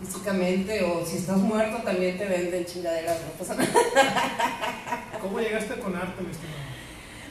físicamente 0.00 0.82
o 0.84 1.04
si 1.04 1.16
estás 1.18 1.38
muerto 1.38 1.82
también 1.82 2.16
te 2.18 2.26
venden 2.26 2.64
chingaderas, 2.64 3.18
no 3.22 3.30
pasa 3.32 3.54
nada. 3.60 5.18
¿Cómo 5.20 5.40
llegaste 5.40 5.74
con 5.80 5.96
arte, 5.96 6.22
mi 6.22 6.30
estimado? 6.30 6.58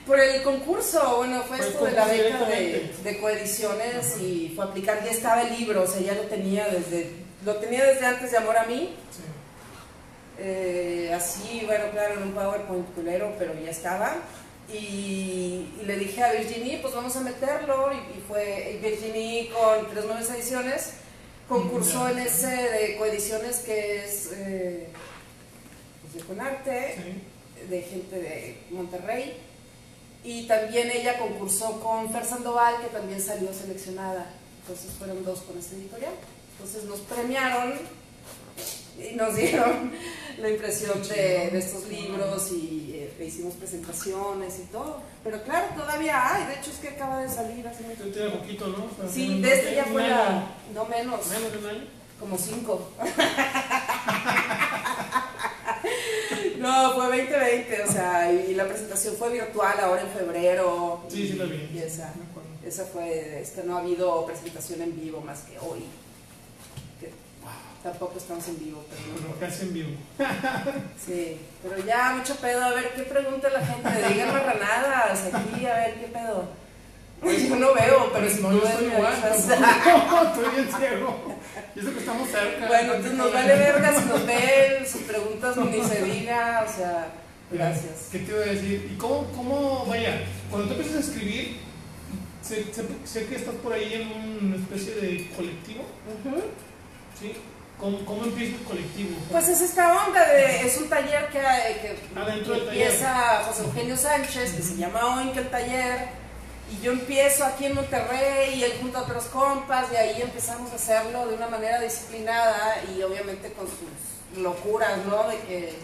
Por 0.06 0.20
el 0.20 0.42
concurso, 0.42 1.18
bueno, 1.18 1.44
fue 1.44 1.60
esto 1.60 1.84
de 1.86 1.92
la 1.92 2.06
beca 2.06 2.46
de, 2.46 2.94
de 3.04 3.20
coediciones 3.20 4.14
Ajá. 4.16 4.24
y 4.24 4.54
fue 4.56 4.66
aplicar, 4.66 5.04
ya 5.04 5.12
estaba 5.12 5.42
el 5.42 5.58
libro, 5.58 5.84
o 5.84 5.88
sea, 5.88 6.00
ya 6.02 6.14
lo 6.14 6.22
tenía 6.24 6.68
desde, 6.70 7.12
lo 7.44 7.56
tenía 7.58 7.84
desde 7.86 8.06
antes 8.06 8.32
de 8.32 8.38
Amor 8.38 8.58
a 8.58 8.64
mí, 8.64 8.96
Sí. 9.12 9.22
eh, 10.40 11.12
así, 11.14 11.64
bueno, 11.66 11.86
claro, 11.92 12.16
en 12.16 12.24
un 12.24 12.32
PowerPoint 12.32 12.94
culero, 12.94 13.34
pero 13.38 13.54
ya 13.64 13.70
estaba. 13.72 14.16
Y, 14.72 15.72
y 15.82 15.84
le 15.86 15.96
dije 15.98 16.24
a 16.24 16.32
Virginie, 16.34 16.80
pues 16.82 16.94
vamos 16.94 17.16
a 17.16 17.22
meterlo, 17.22 17.90
y, 17.94 18.18
y 18.18 18.24
fue 18.28 18.80
Virginie 18.82 19.50
con 19.50 19.90
tres 19.90 20.06
nuevas 20.06 20.30
ediciones, 20.30 20.94
concursó 21.48 22.10
en 22.10 22.20
ese 22.20 22.48
de 22.48 22.98
coediciones 22.98 23.58
que 23.60 24.04
es 24.04 24.30
eh, 24.34 24.88
pues 26.02 26.14
de 26.16 26.20
Conarte, 26.22 26.96
Sí. 26.96 27.68
de 27.70 27.82
gente 27.82 28.16
de 28.18 28.58
Monterrey. 28.72 29.38
Y 30.24 30.48
también 30.48 30.92
ella 30.92 31.18
concursó 31.20 31.80
con 31.80 32.12
Fer 32.12 32.26
Sandoval, 32.26 32.82
que 32.82 32.88
también 32.88 33.22
salió 33.22 33.54
seleccionada. 33.54 34.30
Entonces 34.62 34.92
fueron 34.98 35.24
dos 35.24 35.40
con 35.42 35.58
esta 35.58 35.76
editorial. 35.76 36.14
Entonces 36.54 36.84
nos 36.86 37.00
premiaron 37.02 37.74
y 39.00 39.16
nos 39.16 39.36
dieron 39.36 39.92
la 40.40 40.50
impresión 40.50 41.02
de, 41.08 41.50
de 41.52 41.60
estos 41.60 41.88
libros 41.88 42.52
y 42.52 42.87
eh, 43.08 43.16
le 43.20 43.26
hicimos 43.26 43.54
presentaciones 43.56 44.60
y 44.60 44.64
todo. 44.72 45.02
Pero 45.24 45.42
claro, 45.44 45.68
todavía 45.76 46.36
hay. 46.36 46.46
De 46.48 46.54
hecho, 46.56 46.72
es 46.72 46.78
que 46.78 46.90
acaba 46.90 47.22
de 47.22 47.30
salir 47.30 47.68
hace 47.68 47.84
mucho 47.84 48.04
Tú 48.04 48.12
tienes 48.12 48.34
poquito, 48.34 48.68
¿no? 48.68 48.90
Sea, 48.96 49.10
Sí, 49.14 49.42
desde 49.42 49.76
ya 49.76 49.86
un 49.86 49.94
fue 49.94 50.08
la. 50.08 50.48
No 50.74 50.86
menos, 50.86 51.28
Menos 51.28 51.52
de 51.52 51.58
un 51.58 51.66
año. 51.68 51.84
como 52.20 52.38
cinco. 52.38 52.92
No, 56.60 56.94
fue 56.96 57.06
2020, 57.06 57.84
o 57.84 57.92
sea, 57.92 58.32
y 58.32 58.54
la 58.56 58.68
presentación 58.68 59.16
fue 59.16 59.30
virtual 59.30 59.80
ahora 59.80 60.02
en 60.02 60.10
febrero. 60.10 61.02
Sí, 61.08 61.28
sí 61.28 61.34
la 61.34 61.46
vi. 61.46 61.70
Y 61.74 61.78
esa, 61.80 62.12
esa 62.66 62.84
fue, 62.86 63.40
este, 63.42 63.64
no 63.64 63.78
ha 63.78 63.82
habido 63.82 64.26
presentación 64.26 64.82
en 64.82 65.00
vivo 65.00 65.22
más 65.22 65.42
que 65.42 65.58
hoy. 65.60 65.86
Tampoco 67.88 68.18
estamos 68.18 68.46
en 68.50 68.60
vivo, 68.60 68.84
pero 68.90 69.02
no. 69.14 69.34
Pero 69.36 69.40
casi 69.40 69.62
en 69.68 69.74
vivo. 69.74 69.90
Sí, 71.06 71.38
pero 71.64 71.78
ya, 71.86 72.16
mucho 72.18 72.36
pedo. 72.36 72.62
A 72.66 72.74
ver, 72.74 72.92
¿qué 72.96 73.04
pregunta 73.04 73.48
la 73.50 73.66
gente? 73.66 74.10
Digan 74.14 74.34
marranadas 74.34 75.20
aquí, 75.34 75.66
a 75.66 75.74
ver, 75.74 75.94
¿qué 75.96 76.08
pedo? 76.08 76.50
Pues 77.22 77.48
yo 77.48 77.56
no 77.56 77.74
veo, 77.74 78.12
pero 78.12 78.30
si 78.30 78.42
no, 78.42 78.50
ves, 78.50 78.64
estoy 78.72 78.88
igual. 78.88 79.14
Estoy 79.24 80.50
bien 80.56 80.70
ciego. 80.78 81.36
Y 81.76 81.80
eso 81.80 81.94
que 81.94 82.00
estamos 82.00 82.30
cerca. 82.30 82.68
Bueno, 82.68 82.94
entonces 82.96 83.14
nos 83.18 83.34
vale 83.34 83.56
verga 83.56 84.00
si 84.02 84.06
nos 84.06 84.26
ven, 84.26 84.86
sus 84.92 85.02
preguntas 85.04 85.56
ni 85.58 85.82
se 85.84 86.04
diga, 86.04 86.66
o 86.68 86.78
sea, 86.78 87.08
gracias. 87.50 88.10
¿Qué 88.12 88.20
te 88.20 88.32
iba 88.34 88.42
a 88.42 88.46
decir? 88.48 88.92
¿Y 88.94 88.98
cómo, 88.98 89.32
cómo, 89.34 89.86
vaya, 89.86 90.24
cuando 90.52 90.68
tú 90.68 90.74
empiezas 90.82 90.98
a 90.98 91.12
escribir, 91.12 91.58
sé, 92.42 92.66
sé- 92.74 92.86
sé 93.06 93.26
que 93.28 93.36
estás 93.36 93.56
por 93.56 93.72
ahí 93.74 93.94
en 93.94 94.46
una 94.46 94.56
especie 94.58 94.94
de 94.96 95.30
colectivo, 95.36 95.84
Ujú. 96.26 96.42
¿sí? 97.20 97.34
¿Cómo, 97.80 98.04
cómo 98.06 98.24
empieza 98.24 98.56
el 98.58 98.64
colectivo? 98.64 99.16
Pues 99.32 99.48
es 99.50 99.62
esta 99.62 100.06
onda 100.08 100.26
de, 100.26 100.62
es 100.66 100.78
un 100.78 100.90
taller 100.90 101.28
que, 101.30 101.40
taller. 101.42 102.70
empieza 102.70 103.44
José 103.46 103.64
Eugenio 103.64 103.96
Sánchez, 103.96 104.54
que 104.54 104.64
se 104.64 104.76
llama 104.78 105.16
Oink 105.18 105.38
el 105.38 105.50
taller, 105.50 106.08
y 106.72 106.82
yo 106.84 106.92
empiezo 106.94 107.46
aquí 107.46 107.66
en 107.66 107.76
Monterrey 107.76 108.56
y 108.56 108.64
él 108.64 108.74
junto 108.82 108.98
a 108.98 109.02
otros 109.04 109.26
compas, 109.26 109.86
y 109.94 109.96
ahí 109.96 110.22
empezamos 110.22 110.72
a 110.72 110.76
hacerlo 110.76 111.28
de 111.28 111.36
una 111.36 111.48
manera 111.48 111.80
disciplinada 111.80 112.82
y 112.96 113.04
obviamente 113.04 113.52
con 113.54 113.68
sus 113.68 114.42
locuras, 114.42 114.98
¿no? 115.06 115.28
De 115.30 115.38
que 115.42 115.76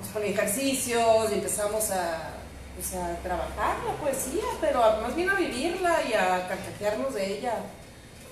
nos 0.00 0.08
pone 0.08 0.30
ejercicios 0.30 1.30
y 1.30 1.34
empezamos 1.34 1.90
a, 1.92 2.34
pues, 2.74 2.92
a 2.94 3.16
trabajar 3.22 3.76
la 3.86 3.92
poesía, 3.94 4.42
pero 4.60 4.82
a- 4.82 5.00
más 5.00 5.14
bien 5.14 5.30
a 5.30 5.34
vivirla 5.34 5.98
y 6.08 6.12
a 6.12 6.48
carcajearnos 6.48 7.14
de 7.14 7.38
ella 7.38 7.54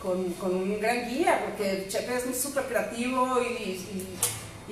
con, 0.04 0.54
un 0.54 0.80
gran 0.80 1.08
guía, 1.08 1.40
porque 1.44 1.86
Chepe 1.88 2.16
es 2.16 2.40
súper 2.40 2.64
creativo 2.64 3.40
y, 3.42 3.80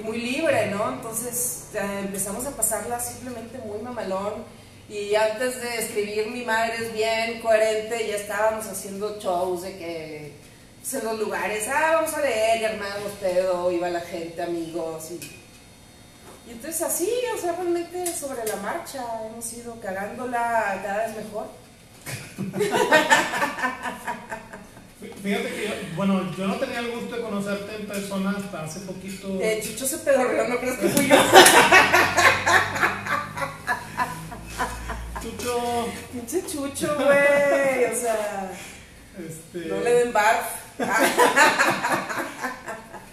muy 0.02 0.18
libre, 0.18 0.66
¿no? 0.66 0.92
Entonces 0.92 1.68
empezamos 1.74 2.46
a 2.46 2.50
pasarla 2.50 3.00
simplemente 3.00 3.58
muy 3.58 3.78
mamalón. 3.80 4.44
Y 4.88 5.14
antes 5.14 5.60
de 5.62 5.78
escribir 5.78 6.26
Mi 6.30 6.44
Madre 6.44 6.74
es 6.76 6.92
bien 6.92 7.40
coherente, 7.40 8.06
ya 8.06 8.16
estábamos 8.16 8.66
haciendo 8.66 9.18
shows 9.18 9.62
de 9.62 9.78
que 9.78 10.32
pues, 10.80 10.94
en 10.94 11.04
los 11.04 11.18
lugares, 11.18 11.66
ah, 11.68 11.92
vamos 11.94 12.12
a 12.14 12.20
leer, 12.20 12.60
y 12.60 12.64
armábamos 12.64 13.12
pedo, 13.20 13.70
iba 13.70 13.88
la 13.88 14.00
gente, 14.00 14.42
amigos, 14.42 15.12
y, 15.12 15.20
y 16.48 16.52
entonces 16.52 16.82
así, 16.82 17.10
o 17.34 17.40
sea, 17.40 17.52
realmente 17.52 18.06
sobre 18.12 18.44
la 18.44 18.56
marcha 18.56 19.04
hemos 19.26 19.50
ido 19.52 19.80
cagándola 19.80 20.80
cada 20.82 21.06
vez 21.06 21.16
mejor. 21.16 21.46
Fíjate 25.22 25.48
que, 25.48 25.64
yo, 25.66 25.72
bueno, 25.96 26.34
yo 26.36 26.46
no 26.48 26.56
tenía 26.56 26.80
el 26.80 26.90
gusto 26.90 27.14
de 27.16 27.22
conocerte 27.22 27.76
en 27.76 27.86
persona 27.86 28.34
hasta 28.36 28.64
hace 28.64 28.80
poquito. 28.80 29.38
Eh, 29.40 29.60
Chucho 29.62 29.86
se 29.86 29.98
pedorreó, 29.98 30.48
no 30.48 30.58
crees 30.58 30.78
que 30.78 30.88
fui 30.88 31.06
yo. 31.06 31.16
Chucho, 35.22 35.86
Pinche 36.12 36.42
chucho, 36.46 36.94
güey. 36.96 37.84
O 37.84 37.94
sea, 37.96 38.50
Este, 39.18 39.68
No 39.68 39.80
le 39.80 39.90
den 39.94 40.12
barf. 40.12 40.46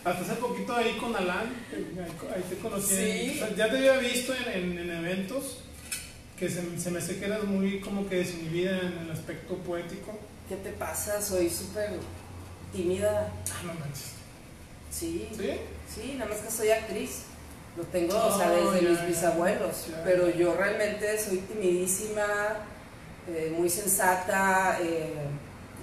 Hasta 0.05 0.21
hace 0.23 0.33
poquito 0.35 0.75
ahí 0.75 0.97
con 0.99 1.15
Alan, 1.15 1.53
ahí, 1.71 1.85
ahí 2.35 2.43
te 2.49 2.55
conocí. 2.57 2.95
Sí. 2.95 3.31
o 3.35 3.45
sea, 3.47 3.55
ya 3.55 3.69
te 3.69 3.77
había 3.77 3.97
visto 3.97 4.33
en, 4.33 4.47
en- 4.71 4.79
en 4.79 4.91
eventos 5.05 5.59
que 6.39 6.49
se, 6.49 6.79
se 6.79 6.89
me 6.89 6.99
hace 6.99 7.19
que 7.19 7.25
eras 7.25 7.43
muy 7.43 7.79
como 7.81 8.07
que 8.07 8.15
desinhibida 8.15 8.79
en 8.79 8.97
el 9.05 9.11
aspecto 9.11 9.55
poético. 9.57 10.17
¿Qué 10.49 10.55
te 10.55 10.71
pasa? 10.71 11.21
Soy 11.21 11.47
súper 11.47 11.91
tímida. 12.73 13.31
Ah, 13.51 13.61
no 13.67 13.73
manches. 13.75 14.13
Sí. 14.89 15.29
¿Sí? 15.37 15.51
Sí, 15.93 16.15
nada 16.17 16.31
más 16.31 16.39
que 16.39 16.49
soy 16.49 16.71
actriz. 16.71 17.21
Lo 17.77 17.83
tengo, 17.83 18.17
o 18.17 18.35
sea, 18.35 18.51
Oh, 18.51 18.71
desde 18.71 18.89
mis 18.89 19.05
bisabuelos. 19.05 19.85
Pero 20.03 20.27
yo 20.31 20.55
realmente 20.55 21.19
soy 21.23 21.37
timidísima, 21.37 22.25
eh, 23.27 23.53
muy 23.55 23.69
sensata, 23.69 24.79
eh, 24.81 25.27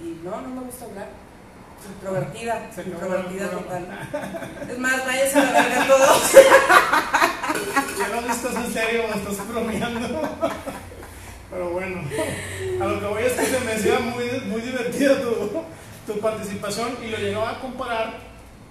y 0.03 0.19
no, 0.21 0.41
no 0.41 0.49
me 0.49 0.61
gusta 0.63 0.83
hablar. 0.83 1.07
Introvertida, 1.95 2.69
Se 2.75 2.83
introvertida 2.83 3.49
total. 3.49 3.87
Es 4.69 4.77
más, 4.77 5.05
váyanse 5.05 5.39
a 5.39 5.43
la 5.43 5.51
verga 5.53 5.87
todos. 5.87 6.31
Ya 7.97 8.21
no 8.21 8.31
estás 8.31 8.55
en 8.55 8.73
serio 8.73 9.03
estás 9.15 9.47
bromeando. 9.47 10.21
Pero 11.49 11.69
bueno, 11.69 12.01
a 12.81 12.85
lo 12.85 12.99
que 12.99 13.05
voy 13.05 13.23
es 13.23 13.33
que 13.33 13.65
me 13.65 13.73
hacía 13.73 13.99
muy, 13.99 14.25
muy 14.47 14.61
divertida 14.61 15.21
tu, 15.21 16.11
tu 16.11 16.19
participación 16.19 16.97
y 17.05 17.09
lo 17.09 17.17
llegaba 17.17 17.51
a 17.51 17.59
comparar, 17.59 18.27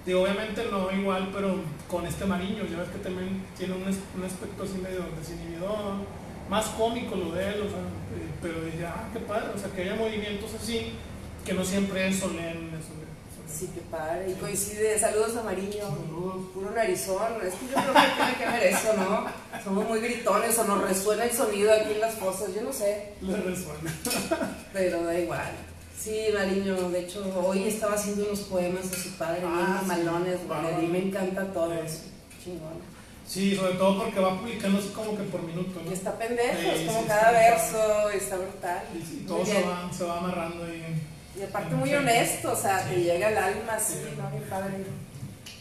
y 0.07 0.13
obviamente 0.13 0.65
no 0.71 0.91
igual, 0.93 1.31
pero 1.35 1.57
con 1.89 2.07
este 2.07 2.25
Mariño, 2.27 2.65
ya 2.67 2.79
ves 2.79 2.91
que 2.91 2.99
también 2.99 3.43
tiene 3.59 3.75
un, 3.75 3.83
un 3.83 4.25
aspecto 4.25 4.63
así 4.63 4.75
medio 4.75 5.05
desinhibidor, 5.19 5.95
más 6.49 6.67
cómico 6.67 7.17
lo 7.17 7.33
de 7.33 7.49
él, 7.49 7.63
o 7.63 7.69
sea, 7.69 7.81
eh, 7.81 8.31
pero 8.41 8.65
dije, 8.65 8.87
ah, 8.87 9.09
qué 9.13 9.19
padre, 9.21 9.49
o 9.55 9.59
sea, 9.59 9.71
que 9.71 9.83
haya 9.83 9.97
movimientos 9.97 10.55
así, 10.55 10.93
que 11.45 11.55
no 11.55 11.65
siempre 11.65 12.07
es 12.07 12.21
solemne, 12.21 12.79
solemne. 12.83 13.07
Sí, 13.49 13.71
qué 13.75 13.81
padre. 13.91 14.31
Y 14.31 14.35
coincide, 14.35 14.99
saludos 14.99 15.37
a 15.37 15.43
Mariño. 15.43 15.85
Saludos. 15.89 16.47
Puro 16.53 16.71
narizón, 16.71 17.33
es 17.47 17.55
que 17.55 17.67
yo 17.67 17.75
creo 17.75 17.95
que 17.95 18.15
tiene 18.17 18.35
que 18.39 18.47
ver 18.47 18.63
eso, 18.75 18.93
¿no? 18.95 19.27
Somos 19.63 19.89
muy 19.89 20.01
gritones 20.01 20.59
o 20.59 20.65
nos 20.65 20.83
resuena 20.83 21.25
el 21.25 21.33
sonido 21.33 21.73
aquí 21.73 21.93
en 21.93 22.01
las 22.01 22.15
fosas, 22.15 22.55
yo 22.55 22.63
no 22.63 22.73
sé. 22.73 23.13
Le 23.21 23.37
resuena. 23.37 23.95
Pero 24.73 25.05
da 25.05 25.19
igual. 25.19 25.53
Sí, 25.99 26.27
Mariño, 26.33 26.91
de 26.91 27.01
hecho, 27.01 27.25
hoy 27.45 27.65
estaba 27.65 27.95
haciendo 27.95 28.27
unos 28.27 28.41
poemas 28.41 28.91
de 28.91 28.97
su 28.97 29.11
padre, 29.17 29.41
Ah, 29.45 29.83
bien 29.85 30.01
sí. 30.71 30.83
mí 30.83 30.87
me 30.89 30.99
encantan 31.07 31.53
todos. 31.53 31.91
Sí. 31.91 32.13
Chingón. 32.45 32.97
Sí, 33.27 33.57
sobre 33.57 33.75
todo 33.75 34.05
porque 34.05 34.21
va 34.21 34.39
publicando 34.39 34.79
así 34.79 34.89
como 34.91 35.17
que 35.17 35.25
por 35.25 35.43
minuto, 35.43 35.81
¿no? 35.85 35.91
Y 35.91 35.95
está 35.95 36.17
pendejo, 36.17 36.61
Sí, 36.61 36.69
es 36.69 36.87
como 36.87 37.01
sí, 37.01 37.09
cada 37.09 37.33
verso, 37.33 38.09
y 38.15 38.17
está 38.19 38.37
brutal. 38.37 38.83
Y, 38.95 39.27
todo 39.27 39.45
se 39.45 39.63
va, 39.63 39.91
se 39.93 40.05
va 40.05 40.19
amarrando 40.19 40.65
ahí 40.65 41.03
Y 41.39 41.43
aparte 41.43 41.75
muy 41.75 41.93
honesto, 41.95 42.53
o 42.53 42.57
sea, 42.57 42.81
te 42.89 42.97
llega 43.03 43.29
al 43.29 43.37
alma 43.37 43.75
así, 43.75 43.95
Sí. 43.95 44.15
¿no? 44.17 44.31
Qué 44.31 44.47
padre. 44.47 44.75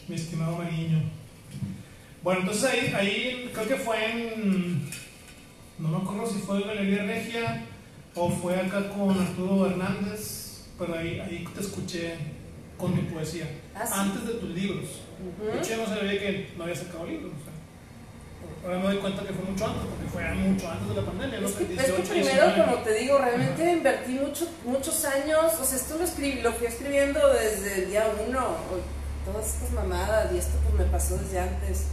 mi 0.08 0.14
estimado 0.16 0.56
Mariño. 0.56 1.02
Bueno, 2.22 2.40
entonces 2.40 2.70
ahí, 2.70 2.92
ahí 2.94 3.50
creo 3.52 3.68
que 3.68 3.76
fue 3.76 4.04
en. 4.12 4.88
No 5.78 5.88
me 5.88 5.96
acuerdo 5.98 6.26
si 6.26 6.38
fue 6.40 6.62
en 6.62 6.68
Galería 6.68 7.02
Regia 7.02 7.62
o 8.14 8.30
fue 8.30 8.56
acá 8.58 8.88
con 8.90 9.18
Arturo 9.20 9.66
Hernández, 9.66 10.64
pero 10.78 10.94
ahí, 10.96 11.20
ahí 11.20 11.44
te 11.54 11.60
escuché 11.60 12.14
con 12.78 12.94
tu 12.94 13.12
poesía. 13.14 13.46
Ah, 13.74 13.86
sí. 13.86 13.92
Antes 13.96 14.26
de 14.26 14.34
tus 14.34 14.50
libros. 14.50 14.84
De 15.42 15.48
Ujú. 15.48 15.58
hecho, 15.58 15.70
yo 15.70 15.76
no 15.78 15.86
sabía 15.86 16.18
que 16.18 16.48
no 16.56 16.64
había 16.64 16.76
sacado 16.76 17.06
libros. 17.06 17.32
Ahora 18.66 18.78
me 18.78 18.84
doy 18.86 18.96
cuenta 18.98 19.22
que 19.22 19.32
fue 19.32 19.44
mucho 19.44 19.64
antes, 19.64 19.82
porque 19.88 20.06
fue 20.12 20.34
mucho 20.34 20.68
antes 20.68 20.88
de 20.88 20.94
la 20.96 21.06
pandemia, 21.06 21.40
¿no? 21.40 21.46
Es 21.46 21.54
que, 21.54 21.62
es 21.62 21.68
que 21.68 21.74
18, 21.76 22.02
primero, 22.10 22.46
19. 22.46 22.64
como 22.64 22.76
te 22.82 22.94
digo, 22.94 23.18
realmente 23.18 23.72
invertí 23.72 24.12
mucho, 24.14 24.48
muchos 24.64 25.04
años, 25.04 25.52
o 25.60 25.64
sea, 25.64 25.76
esto 25.76 25.96
lo, 25.98 26.04
escribí, 26.04 26.40
lo 26.42 26.52
fui 26.52 26.66
escribiendo 26.66 27.20
desde 27.32 27.84
el 27.84 27.90
día 27.90 28.06
uno, 28.28 28.40
o- 28.44 29.30
todas 29.30 29.46
estas 29.54 29.70
mamadas, 29.70 30.32
y 30.32 30.38
esto 30.38 30.58
pues 30.64 30.74
me 30.84 30.92
pasó 30.92 31.16
desde 31.16 31.38
antes. 31.38 31.84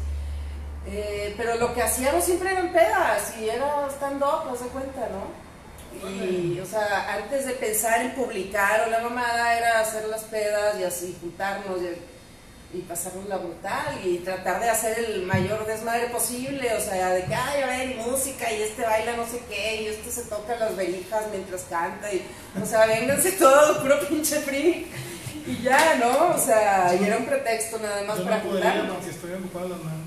Eh, 0.87 1.33
pero 1.37 1.55
lo 1.57 1.73
que 1.75 1.81
hacíamos 1.83 2.23
siempre 2.25 2.51
eran 2.51 2.73
pedas, 2.73 3.35
y 3.39 3.49
era 3.49 3.87
stand-up, 3.91 4.49
haz 4.51 4.61
de 4.63 4.67
cuenta, 4.69 5.01
¿no? 5.09 5.43
Y, 6.09 6.59
o 6.59 6.65
sea, 6.65 7.13
antes 7.13 7.45
de 7.45 7.53
pensar 7.53 8.01
en 8.01 8.15
publicar 8.15 8.81
o 8.87 8.89
la 8.89 8.99
mamada, 8.99 9.55
era 9.55 9.79
hacer 9.79 10.07
las 10.07 10.23
pedas 10.23 10.79
y 10.79 10.83
así, 10.83 11.15
juntarnos 11.21 11.79
y, 11.83 12.12
y 12.73 12.79
pasarnos 12.81 13.27
la 13.29 13.37
brutal 13.37 13.99
y 14.03 14.17
tratar 14.19 14.59
de 14.59 14.69
hacer 14.69 14.97
el 14.99 15.23
mayor 15.23 15.65
desmadre 15.67 16.07
posible, 16.07 16.73
o 16.75 16.79
sea, 16.81 17.09
de 17.11 17.23
que, 17.25 17.35
ay, 17.35 17.61
a 17.61 17.67
ver, 17.67 17.91
y 17.91 17.95
música, 17.95 18.51
y 18.51 18.61
este 18.63 18.81
baila 18.83 19.15
no 19.15 19.25
sé 19.27 19.41
qué, 19.49 19.83
y 19.83 19.87
este 19.87 20.09
se 20.11 20.23
toca 20.23 20.55
las 20.57 20.75
verijas 20.75 21.25
mientras 21.31 21.61
canta, 21.69 22.11
y, 22.11 22.25
o 22.61 22.65
sea, 22.65 22.85
vénganse 22.87 23.31
todos, 23.39 23.77
puro 23.77 23.99
pinche 24.07 24.37
freak, 24.41 24.87
y 25.45 25.61
ya, 25.61 25.95
¿no? 25.99 26.33
O 26.33 26.37
sea, 26.37 26.95
y 26.99 27.03
era 27.03 27.17
un 27.17 27.25
pretexto 27.25 27.77
nada 27.79 28.01
más 28.03 28.17
Yo 28.17 28.23
para 28.23 28.37
no 28.37 28.43
podría 28.43 28.71
juntarnos. 28.71 28.95
porque 28.97 29.09
estoy 29.11 29.33
ocupado 29.33 29.69
las 29.69 29.79
manos. 29.79 29.99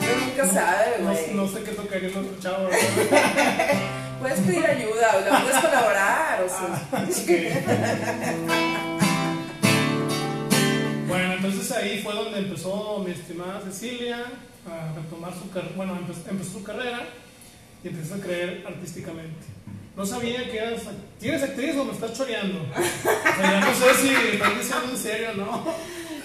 Uno 0.00 0.26
nunca 0.26 0.46
sabe, 0.46 0.98
No, 1.00 1.10
güey. 1.12 1.34
no 1.34 1.48
sé 1.48 1.62
qué 1.62 1.72
tocaría 1.72 2.08
el 2.08 2.16
otro 2.16 2.38
chavo. 2.40 2.68
Puedes 4.20 4.40
pedir 4.40 4.66
ayuda, 4.66 5.16
o 5.16 5.42
puedes 5.44 5.64
colaborar, 5.64 6.42
o 6.42 6.48
sea. 6.48 6.88
Ah, 6.92 7.04
Bueno, 7.06 8.80
entonces 11.50 11.72
ahí 11.76 12.00
fue 12.02 12.14
donde 12.14 12.38
empezó 12.38 13.02
mi 13.04 13.12
estimada 13.12 13.60
Cecilia 13.60 14.24
a 14.66 14.94
retomar 14.94 15.32
su 15.34 15.50
carrera, 15.50 15.72
bueno, 15.76 15.94
empe- 15.94 16.30
empezó 16.30 16.52
su 16.52 16.62
carrera 16.62 17.00
y 17.84 17.88
empezó 17.88 18.14
a 18.14 18.18
creer 18.18 18.64
artísticamente. 18.66 19.46
No 19.96 20.06
sabía 20.06 20.50
que 20.50 20.56
eras, 20.58 20.82
¿tienes 21.18 21.42
actriz 21.42 21.76
o 21.76 21.84
me 21.84 21.92
estás 21.92 22.12
choreando? 22.16 22.60
O 22.62 22.74
sea, 22.74 23.42
ya 23.52 23.60
no 23.60 23.74
sé 23.74 23.94
si 24.02 24.08
estás 24.32 24.58
diciendo 24.58 24.88
en 24.92 24.96
serio 24.96 25.28
o 25.32 25.36
no. 25.36 25.74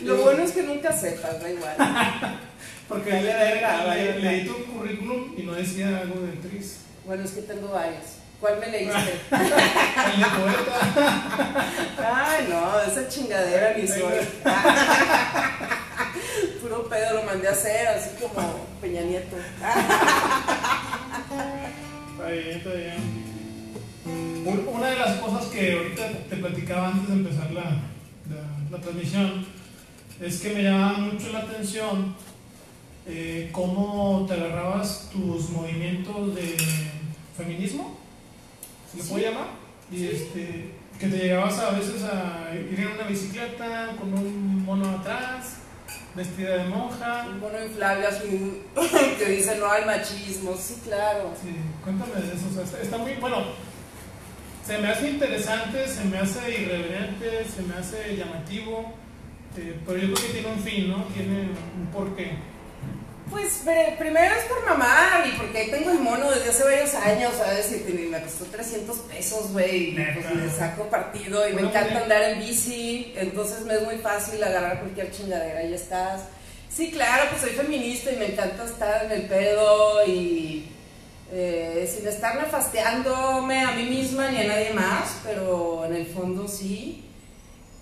Lo 0.04 0.18
bueno 0.18 0.44
es 0.44 0.52
que 0.52 0.64
nunca 0.64 0.92
sepas, 0.98 1.42
da 1.42 1.50
igual. 1.50 1.76
Porque 2.88 3.10
Vale, 3.12 3.24
le- 3.24 4.06
le- 4.06 4.14
le- 4.14 4.20
leí 4.22 4.46
tu 4.48 4.54
currículum 4.66 5.34
y 5.38 5.42
no 5.44 5.54
decía 5.54 5.98
algo 6.02 6.22
de 6.22 6.30
actriz. 6.34 6.78
Bueno, 7.06 7.24
es 7.24 7.32
que 7.32 7.42
tengo 7.42 7.70
varios. 7.70 8.04
¿Cuál 8.40 8.60
me 8.60 8.68
leíste? 8.68 9.20
El 9.32 10.20
de 10.20 10.26
poeta. 10.26 10.76
Ay, 12.14 12.48
no, 12.50 12.80
esa 12.82 13.08
chingadera 13.08 13.76
ni 13.78 13.88
soy. 13.88 14.02
Puro 16.62 16.88
pedo 16.90 17.14
lo 17.16 17.24
mandé 17.24 17.48
a 17.48 17.52
hacer, 17.52 17.88
así 17.88 18.10
como 18.22 18.66
Peña 18.82 19.02
Nieto. 19.02 19.36
Está 22.12 22.28
bien, 22.30 22.58
está 22.58 22.70
bien. 22.74 23.26
Un- 24.46 24.68
Una 24.74 24.88
de 24.88 24.96
las 24.98 25.18
cosas 25.20 25.46
que 25.46 25.74
ahorita 25.74 26.08
te 26.30 26.36
platicaba 26.36 26.88
antes 26.90 27.08
de 27.08 27.14
empezar 27.16 27.50
la, 27.52 27.64
la- 27.64 28.70
la 28.72 28.78
transmisión 28.82 29.46
es 30.22 30.40
que 30.40 30.54
me 30.54 30.62
llamaba 30.64 30.98
mucho 31.00 31.30
la 31.32 31.40
atención 31.40 32.16
eh, 33.08 33.50
cómo 33.52 34.26
te 34.28 34.34
agarrabas 34.36 35.10
tus 35.12 35.50
movimientos 35.50 36.36
de 36.36 36.56
feminismo, 37.38 37.98
¿se 38.96 38.98
le 38.98 39.04
Sí. 39.04 39.10
puede 39.12 39.26
llamar? 39.32 39.48
Y 39.92 40.08
este, 40.08 40.72
que 41.00 41.08
te 41.08 41.18
llegabas 41.18 41.60
a 41.60 41.72
veces 41.72 42.04
a 42.04 42.50
ir 42.56 42.80
en 42.80 42.88
una 42.88 43.04
bicicleta 43.08 43.90
con 44.00 44.14
un 44.14 44.64
mono 44.66 44.90
atrás, 45.00 45.58
vestida 46.16 46.58
de 46.58 46.64
monja. 46.66 47.28
Un 47.30 47.40
mono 47.40 47.64
inflable 47.64 48.08
así 48.08 48.62
que 49.20 49.26
dice 49.26 49.58
no 49.58 49.70
al 49.70 49.86
machismo. 49.86 50.56
Sí, 50.58 50.78
claro. 50.84 51.34
Sí, 51.42 51.50
cuéntame 51.84 52.14
de 52.16 52.34
eso. 52.36 52.46
o 52.50 52.54
sea, 52.54 52.64
está, 52.64 52.82
está 52.82 52.98
muy 52.98 53.14
bueno. 53.16 53.44
Se 54.66 54.80
me 54.80 54.88
hace 54.88 55.10
interesante, 55.12 55.88
se 55.88 56.04
me 56.06 56.18
hace 56.18 56.62
irreverente, 56.62 57.46
se 57.56 57.62
me 57.62 57.76
hace 57.76 58.16
llamativo, 58.18 58.94
eh, 59.58 59.80
pero 59.86 60.00
yo 60.00 60.12
creo 60.14 60.28
que 60.28 60.34
tiene 60.34 60.48
un 60.48 60.60
fin, 60.60 60.90
¿no? 60.90 61.04
Tiene 61.14 61.50
un 61.78 61.86
porqué. 61.94 62.32
Pues 63.30 63.64
primero 63.98 64.36
es 64.36 64.44
por 64.46 64.66
mamar 64.66 65.26
y 65.28 65.32
porque 65.38 65.58
ahí 65.58 65.72
tengo 65.72 65.92
el 65.92 66.00
mono 66.00 66.30
desde 66.30 66.50
hace 66.50 66.64
varios 66.64 66.94
años, 66.94 67.34
¿sabes? 67.38 67.72
Y 67.72 67.92
me 67.92 68.22
costó 68.22 68.46
300 68.46 68.98
pesos, 69.00 69.52
güey. 69.52 69.90
y 69.90 69.96
Pues 69.96 70.36
le 70.36 70.50
saco 70.50 70.84
partido 70.90 71.48
y 71.50 71.54
me 71.54 71.64
encanta 71.64 72.04
andar 72.04 72.22
en 72.22 72.40
bici, 72.40 73.14
entonces 73.16 73.62
me 73.62 73.76
es 73.76 73.82
muy 73.84 73.98
fácil 73.98 74.44
agarrar 74.44 74.80
cualquier 74.80 75.12
chingadera 75.12 75.64
y 75.64 75.72
ya 75.72 75.76
estás. 75.76 76.22
Sí, 76.70 76.92
claro, 76.92 77.30
pues 77.30 77.42
soy 77.42 77.52
feminista 77.52 78.12
y 78.12 78.18
me 78.18 78.34
encanta 78.34 78.66
estar 78.66 79.06
en 79.06 79.12
el 79.12 79.22
pedo 79.28 80.06
y 80.06 80.70
eh, 81.32 81.92
sin 81.92 82.08
estar 82.08 82.36
nefasteándome 82.36 83.64
a 83.64 83.72
mí 83.72 83.84
misma 83.84 84.30
ni 84.30 84.42
a 84.42 84.48
nadie 84.48 84.74
más, 84.74 85.18
pero 85.24 85.86
en 85.86 85.96
el 85.96 86.06
fondo 86.06 86.48
sí. 86.48 87.02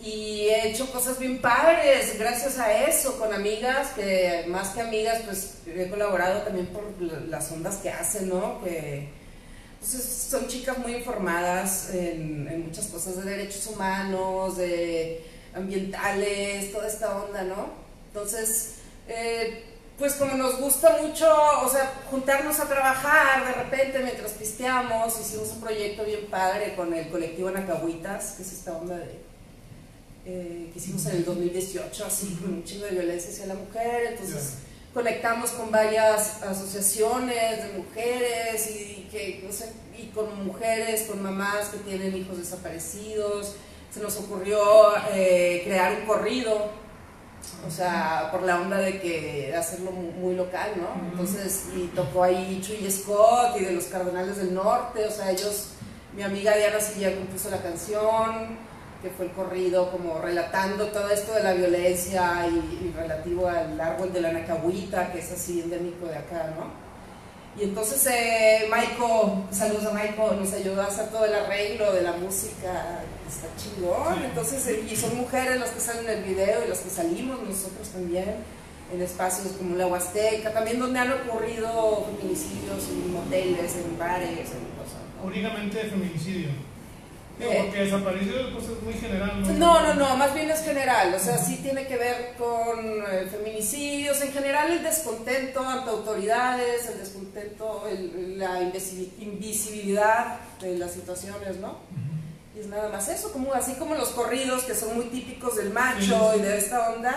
Y 0.03 0.47
he 0.49 0.69
hecho 0.69 0.91
cosas 0.91 1.17
bien 1.17 1.39
padres 1.39 2.19
gracias 2.19 2.59
a 2.59 2.73
eso, 2.89 3.17
con 3.17 3.33
amigas 3.33 3.91
que 3.95 4.43
más 4.47 4.69
que 4.69 4.81
amigas, 4.81 5.21
pues 5.25 5.53
he 5.65 5.87
colaborado 5.89 6.41
también 6.41 6.67
por 6.67 6.83
la- 7.01 7.21
las 7.21 7.49
ondas 7.51 7.77
que 7.77 7.89
hacen, 7.89 8.27
¿no? 8.27 8.61
Que 8.63 9.07
pues, 9.79 9.93
es- 9.93 10.27
son 10.29 10.47
chicas 10.47 10.77
muy 10.77 10.95
informadas 10.95 11.89
en, 11.93 12.47
en 12.49 12.65
muchas 12.67 12.87
cosas 12.87 13.15
de 13.23 13.31
derechos 13.31 13.65
humanos, 13.67 14.57
de 14.57 15.23
ambientales, 15.55 16.71
toda 16.73 16.87
esta 16.87 17.15
onda, 17.23 17.43
¿no? 17.43 17.67
Entonces, 18.07 18.75
eh, 19.07 19.63
pues 19.97 20.13
como 20.15 20.33
nos 20.35 20.59
gusta 20.59 20.97
mucho, 21.01 21.27
o 21.63 21.69
sea, 21.69 21.93
juntarnos 22.09 22.59
a 22.59 22.65
trabajar 22.67 23.45
de 23.45 23.53
repente 23.63 23.99
mientras 23.99 24.31
pisteamos, 24.31 25.17
hicimos 25.19 25.49
un 25.49 25.61
proyecto 25.61 26.03
bien 26.03 26.25
padre 26.29 26.75
con 26.75 26.93
el 26.93 27.07
colectivo 27.09 27.51
Nacahuitas, 27.51 28.33
que 28.33 28.43
es 28.43 28.51
esta 28.53 28.73
onda 28.75 28.97
de, 28.97 29.19
eh, 30.25 30.69
que 30.71 30.79
hicimos 30.79 31.05
en 31.07 31.17
el 31.17 31.25
2018, 31.25 32.05
así, 32.05 32.37
con 32.41 32.53
un 32.53 32.63
chingo 32.63 32.85
de 32.85 32.91
violencia 32.91 33.29
hacia 33.29 33.47
la 33.47 33.55
mujer, 33.55 34.13
entonces 34.13 34.55
conectamos 34.93 35.51
con 35.51 35.71
varias 35.71 36.41
asociaciones 36.43 37.63
de 37.63 37.77
mujeres 37.77 38.69
y, 38.69 39.07
que, 39.11 39.47
y 39.97 40.07
con 40.07 40.45
mujeres, 40.45 41.03
con 41.03 41.21
mamás 41.21 41.69
que 41.69 41.79
tienen 41.79 42.15
hijos 42.15 42.37
desaparecidos, 42.37 43.55
se 43.91 43.99
nos 43.99 44.15
ocurrió 44.17 44.59
eh, 45.13 45.61
crear 45.65 45.99
un 45.99 46.07
corrido 46.07 46.83
o 47.67 47.71
sea, 47.71 48.29
por 48.31 48.43
la 48.43 48.59
onda 48.59 48.77
de 48.77 48.99
que 48.99 49.53
hacerlo 49.55 49.91
muy, 49.91 50.35
local, 50.35 50.71
¿no? 50.77 51.09
Entonces, 51.11 51.65
y 51.75 51.87
tocó 51.87 52.23
ahí 52.23 52.61
Chuy 52.61 52.89
Scott 52.89 53.57
y 53.59 53.65
de 53.65 53.71
los 53.71 53.85
Cardenales 53.85 54.37
del 54.37 54.53
Norte, 54.53 55.05
o 55.05 55.11
sea, 55.11 55.31
ellos, 55.31 55.69
mi 56.15 56.23
amiga 56.23 56.55
Diana 56.55 56.79
Silla 56.79 57.15
compuso 57.15 57.49
la 57.49 57.61
canción, 57.61 58.57
que 59.03 59.09
fue 59.09 59.25
el 59.25 59.31
corrido 59.33 59.91
como 59.91 60.19
relatando 60.19 60.87
todo 60.87 61.09
esto 61.09 61.33
de 61.33 61.43
la 61.43 61.53
violencia 61.53 62.47
y, 62.47 62.91
relativo 62.95 63.49
al 63.49 63.79
árbol 63.79 64.13
de 64.13 64.21
la 64.21 64.31
Nacahuita, 64.31 65.11
que 65.11 65.19
es 65.19 65.29
así 65.31 65.59
endémico 65.59 66.05
de 66.05 66.15
acá, 66.15 66.53
¿no? 66.55 66.71
Y 67.59 67.65
entonces 67.65 68.07
eh, 68.07 68.65
Maiko, 68.69 69.43
saludos 69.51 69.85
a 69.85 69.91
Maiko, 69.91 70.31
nos 70.31 70.53
ayudó 70.53 70.81
a 70.81 70.85
hacer 70.85 71.09
todo 71.09 71.25
el 71.25 71.33
arreglo 71.33 71.91
de 71.91 72.01
la 72.01 72.13
música, 72.13 73.01
está 73.27 73.47
chingón. 73.57 74.23
Entonces, 74.23 74.65
eh, 74.67 74.87
y 74.89 74.95
son 74.95 75.17
mujeres 75.17 75.59
las 75.59 75.71
que 75.71 75.79
salen 75.81 76.09
en 76.09 76.19
el 76.19 76.23
video 76.23 76.65
y 76.65 76.69
las 76.69 76.79
que 76.79 76.89
salimos 76.89 77.41
nosotros 77.41 77.89
también 77.89 78.37
en 78.91 79.01
espacios 79.01 79.53
como 79.53 79.75
la 79.75 79.85
Huasteca, 79.85 80.53
también 80.53 80.79
donde 80.79 80.99
han 80.99 81.11
ocurrido 81.11 82.05
feminicidios 82.05 82.87
en 82.89 83.13
moteles, 83.13 83.75
en 83.75 83.99
bares, 83.99 84.49
en 84.49 84.65
cosas. 84.77 85.01
Únicamente 85.23 85.77
feminicidio. 85.89 86.72
Eh, 87.39 87.61
porque 87.63 87.85
desaparecido 87.85 88.51
pues, 88.53 88.65
es 88.65 88.83
muy 88.83 88.93
general, 88.93 89.41
¿no? 89.41 89.53
No, 89.53 89.81
no, 89.81 89.93
no, 89.95 90.17
más 90.17 90.33
bien 90.35 90.51
es 90.51 90.63
general, 90.63 91.13
o 91.15 91.19
sea, 91.19 91.37
sí 91.37 91.57
tiene 91.63 91.87
que 91.87 91.97
ver 91.97 92.35
con 92.37 92.79
eh, 92.79 93.27
feminicidios, 93.29 94.21
en 94.21 94.31
general 94.31 94.71
el 94.71 94.83
descontento 94.83 95.59
ante 95.67 95.89
autoridades, 95.89 96.87
el 96.89 96.99
descontento, 96.99 97.85
la 98.37 98.61
invisibilidad 98.61 100.37
de 100.61 100.77
las 100.77 100.91
situaciones, 100.91 101.57
¿no? 101.57 101.79
Y 102.55 102.59
es 102.59 102.67
nada 102.67 102.89
más 102.89 103.09
eso, 103.09 103.31
como, 103.33 103.51
así 103.53 103.73
como 103.75 103.95
los 103.95 104.09
corridos 104.09 104.63
que 104.63 104.75
son 104.75 104.95
muy 104.95 105.05
típicos 105.05 105.55
del 105.55 105.71
macho 105.71 106.33
y 106.37 106.41
de 106.41 106.57
esta 106.59 106.91
onda, 106.91 107.15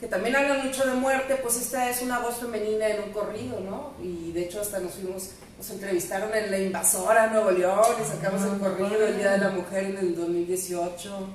que 0.00 0.06
también 0.06 0.36
hablan 0.36 0.66
mucho 0.66 0.86
de 0.86 0.94
muerte, 0.94 1.36
pues 1.36 1.56
esta 1.56 1.88
es 1.88 2.02
una 2.02 2.18
voz 2.18 2.36
femenina 2.36 2.86
en 2.88 3.04
un 3.04 3.10
corrido, 3.12 3.60
¿no? 3.60 3.92
Y 4.02 4.32
de 4.32 4.42
hecho 4.42 4.60
hasta 4.60 4.78
nos 4.78 4.92
fuimos, 4.92 5.30
nos 5.56 5.70
entrevistaron 5.70 6.34
en 6.34 6.50
La 6.50 6.58
Invasora, 6.58 7.28
Nuevo 7.28 7.50
León, 7.50 7.84
y 8.00 8.04
sacamos 8.04 8.42
el 8.42 8.58
corrido 8.58 9.06
el 9.06 9.16
Día 9.16 9.32
de 9.32 9.38
la 9.38 9.50
Mujer 9.50 9.84
en 9.84 9.96
el 9.98 10.14
2018. 10.14 11.28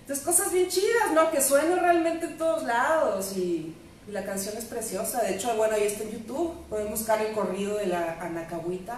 Entonces 0.00 0.24
cosas 0.24 0.52
bien 0.52 0.68
chidas, 0.68 1.12
¿no? 1.14 1.30
Que 1.30 1.40
suenan 1.40 1.80
realmente 1.80 2.26
en 2.26 2.38
todos 2.38 2.64
lados 2.64 3.36
y, 3.36 3.74
la 4.10 4.24
canción 4.24 4.56
es 4.56 4.64
preciosa. 4.64 5.20
De 5.22 5.34
hecho, 5.34 5.54
bueno, 5.56 5.74
ahí 5.74 5.82
está 5.82 6.02
en 6.02 6.12
YouTube, 6.12 6.66
pueden 6.70 6.90
buscar 6.90 7.20
el 7.20 7.32
corrido 7.34 7.76
de 7.76 7.88
la 7.88 8.18
Anacahuita. 8.20 8.96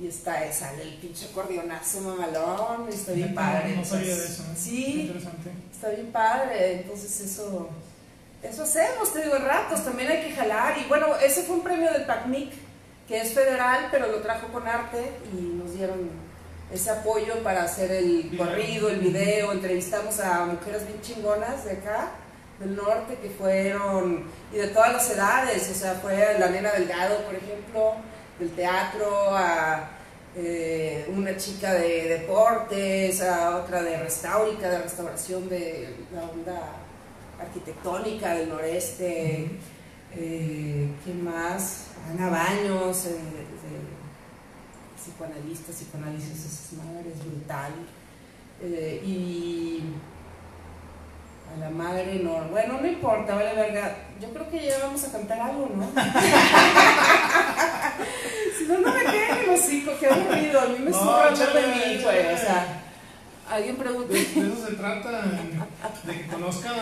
Y 0.00 0.08
está, 0.08 0.52
sale 0.52 0.82
el 0.82 0.94
pinche 0.94 1.26
acordeonazo 1.26 2.00
mamalón, 2.00 2.88
está 2.88 3.12
bien 3.12 3.34
padre. 3.34 3.76
No 3.76 3.84
sabía 3.84 4.14
de 4.16 4.24
eso. 4.24 4.42
¿eh? 4.42 4.56
Sí, 4.56 5.00
interesante. 5.02 5.50
está 5.72 5.90
bien 5.90 6.12
padre, 6.12 6.80
entonces 6.80 7.20
eso 7.20 7.70
eso 8.42 8.62
hacemos, 8.62 9.12
te 9.12 9.22
digo, 9.22 9.38
ratos, 9.38 9.84
también 9.84 10.10
hay 10.10 10.22
que 10.22 10.32
jalar. 10.32 10.78
Y 10.78 10.84
bueno, 10.88 11.16
ese 11.16 11.42
fue 11.42 11.56
un 11.56 11.62
premio 11.62 11.92
del 11.92 12.04
PACMIC, 12.04 12.52
que 13.08 13.20
es 13.20 13.32
federal, 13.32 13.88
pero 13.90 14.08
lo 14.08 14.20
trajo 14.20 14.48
con 14.48 14.66
arte 14.66 15.12
y 15.32 15.42
nos 15.42 15.74
dieron 15.74 16.10
ese 16.72 16.90
apoyo 16.90 17.42
para 17.42 17.64
hacer 17.64 17.90
el 17.90 18.36
corrido, 18.36 18.88
el 18.88 19.00
video. 19.00 19.52
Entrevistamos 19.52 20.20
a 20.20 20.46
mujeres 20.46 20.86
bien 20.86 21.00
chingonas 21.00 21.64
de 21.64 21.72
acá, 21.72 22.10
del 22.60 22.76
norte, 22.76 23.18
que 23.20 23.30
fueron, 23.30 24.24
y 24.52 24.56
de 24.56 24.68
todas 24.68 24.92
las 24.92 25.10
edades, 25.10 25.68
o 25.70 25.74
sea, 25.74 25.94
fue 25.94 26.38
la 26.38 26.48
nena 26.48 26.72
Delgado, 26.72 27.24
por 27.24 27.34
ejemplo, 27.34 27.94
del 28.38 28.50
teatro, 28.50 29.36
a 29.36 29.90
eh, 30.36 31.06
una 31.14 31.36
chica 31.36 31.74
de 31.74 32.08
deportes, 32.08 33.22
a 33.22 33.56
otra 33.56 33.82
de 33.82 33.98
restaurica, 34.02 34.68
de 34.68 34.82
restauración 34.82 35.48
de 35.48 35.96
la 36.14 36.24
onda 36.24 36.72
arquitectónica 37.40 38.34
del 38.34 38.48
noreste, 38.48 39.50
eh, 40.14 40.90
¿quién 41.04 41.24
más? 41.24 41.86
Ana 42.10 42.28
Baños, 42.28 43.06
eh, 43.06 43.18
psicoanalista, 44.96 45.72
psicoanálisis 45.72 46.44
es 46.44 46.72
madre, 46.78 47.12
es 47.12 47.24
brutal. 47.24 47.72
Eh, 48.62 49.02
y 49.04 49.82
a 51.56 51.60
la 51.60 51.70
madre 51.70 52.20
no, 52.22 52.44
bueno, 52.50 52.78
no 52.80 52.86
importa, 52.86 53.34
vale 53.34 53.54
verga. 53.54 53.96
Yo 54.20 54.28
creo 54.30 54.50
que 54.50 54.66
ya 54.66 54.78
vamos 54.82 55.02
a 55.04 55.12
cantar 55.12 55.40
algo, 55.40 55.70
¿no? 55.74 55.86
si 58.58 58.64
no, 58.66 58.78
no 58.78 58.92
me 58.92 59.00
queden 59.04 59.38
en 59.38 59.46
los 59.46 59.60
hocico, 59.60 59.92
qué 59.98 60.06
aburrido. 60.06 60.60
A 60.60 60.66
mí 60.66 60.78
me 60.80 60.92
sobra 60.92 61.28
hablar 61.28 61.52
de 61.54 61.66
mí, 61.66 62.02
güey, 62.02 62.34
o 62.34 62.38
sea. 62.38 62.82
Alguien 63.48 63.76
pregunta. 63.76 64.12
De, 64.12 64.20
eso 64.20 64.66
se 64.66 64.74
trata, 64.74 65.22
de 66.02 66.12
que 66.12 66.26
conozcan 66.26 66.74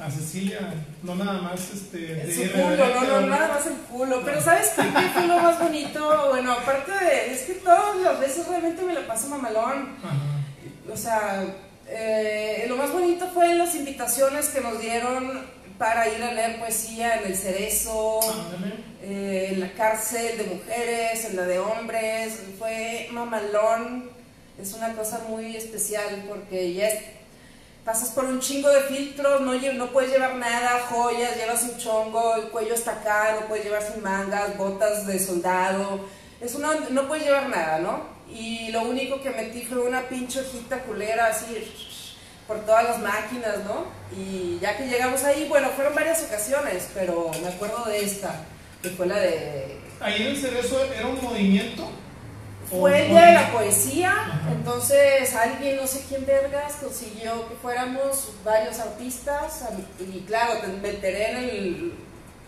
a, 0.00 0.10
Cecilia, 0.10 0.74
no 1.02 1.14
nada 1.14 1.40
más 1.40 1.70
este. 1.72 1.98
De 1.98 2.34
su 2.34 2.52
culo, 2.52 2.76
no, 2.76 3.20
no, 3.20 3.26
nada 3.28 3.48
más 3.48 3.66
el 3.66 3.74
culo. 3.74 4.20
Pero 4.24 4.40
¿sabes 4.40 4.72
qué, 4.74 4.82
fue 4.82 5.26
lo 5.28 5.38
más 5.38 5.58
bonito? 5.58 6.30
Bueno, 6.30 6.52
aparte 6.52 6.92
de. 6.92 7.32
Es 7.32 7.42
que 7.42 7.54
todas 7.54 7.96
las 8.02 8.18
veces 8.18 8.46
realmente 8.48 8.82
me 8.82 8.92
la 8.92 9.06
paso 9.06 9.28
mamalón. 9.28 9.90
O 10.92 10.96
sea, 10.96 11.44
eh, 11.88 12.66
lo 12.68 12.76
más 12.76 12.92
bonito 12.92 13.26
fue 13.32 13.54
las 13.54 13.74
invitaciones 13.74 14.48
que 14.48 14.60
nos 14.60 14.80
dieron 14.80 15.46
para 15.78 16.08
ir 16.08 16.22
a 16.22 16.32
leer 16.32 16.58
poesía 16.58 17.20
en 17.20 17.26
el 17.26 17.36
Cerezo, 17.36 18.20
eh, 19.02 19.50
en 19.52 19.60
la 19.60 19.72
cárcel 19.72 20.38
de 20.38 20.44
mujeres, 20.44 21.24
en 21.24 21.36
la 21.36 21.42
de 21.42 21.58
hombres. 21.58 22.40
Fue 22.58 23.08
mamalón 23.10 24.14
es 24.60 24.72
una 24.74 24.94
cosa 24.94 25.20
muy 25.28 25.56
especial 25.56 26.24
porque 26.28 26.74
ya 26.74 26.88
pasas 27.84 28.10
por 28.10 28.24
un 28.24 28.40
chingo 28.40 28.68
de 28.70 28.82
filtros, 28.82 29.40
no, 29.40 29.54
no 29.54 29.92
puedes 29.92 30.12
llevar 30.12 30.36
nada, 30.36 30.86
joyas, 30.88 31.36
llevas 31.36 31.64
un 31.64 31.76
chongo, 31.76 32.36
el 32.36 32.48
cuello 32.48 32.74
está 32.74 32.92
acá, 32.92 33.36
no 33.40 33.48
puedes 33.48 33.64
llevar 33.64 33.82
sin 33.82 34.02
mangas, 34.02 34.56
botas 34.56 35.06
de 35.06 35.18
soldado, 35.18 36.06
es 36.40 36.54
una, 36.54 36.72
no 36.90 37.08
puedes 37.08 37.24
llevar 37.24 37.48
nada, 37.48 37.78
¿no? 37.80 38.13
Y 38.32 38.70
lo 38.70 38.82
único 38.82 39.20
que 39.20 39.30
metí 39.30 39.62
fue 39.62 39.78
una 39.78 40.02
pinche 40.08 40.40
hojita 40.40 40.80
culera 40.80 41.26
así 41.26 41.44
por 42.46 42.64
todas 42.66 42.84
las 42.84 42.98
máquinas, 42.98 43.58
¿no? 43.64 43.86
Y 44.16 44.58
ya 44.60 44.76
que 44.76 44.86
llegamos 44.86 45.24
ahí, 45.24 45.46
bueno, 45.48 45.68
fueron 45.70 45.94
varias 45.94 46.22
ocasiones, 46.24 46.88
pero 46.94 47.30
me 47.42 47.48
acuerdo 47.48 47.84
de 47.84 48.04
esta, 48.04 48.44
que 48.82 48.90
fue 48.90 49.06
la 49.06 49.18
de... 49.18 49.78
Ahí 50.00 50.22
en 50.22 50.28
el 50.28 50.36
Cerezo 50.36 50.84
era 50.92 51.06
un 51.06 51.22
movimiento 51.22 51.88
fue 52.68 53.02
el 53.02 53.10
día 53.10 53.26
de 53.26 53.34
la 53.34 53.52
poesía, 53.52 54.40
entonces 54.50 55.34
alguien, 55.34 55.76
no 55.76 55.86
sé 55.86 56.04
quién 56.08 56.24
vergas, 56.24 56.74
consiguió 56.80 57.48
que 57.48 57.54
fuéramos 57.56 58.32
varios 58.44 58.78
artistas, 58.78 59.64
y 60.00 60.20
claro, 60.20 60.60
me 60.80 60.88
enteré 60.88 61.30
en 61.30 61.36
el, 61.36 61.94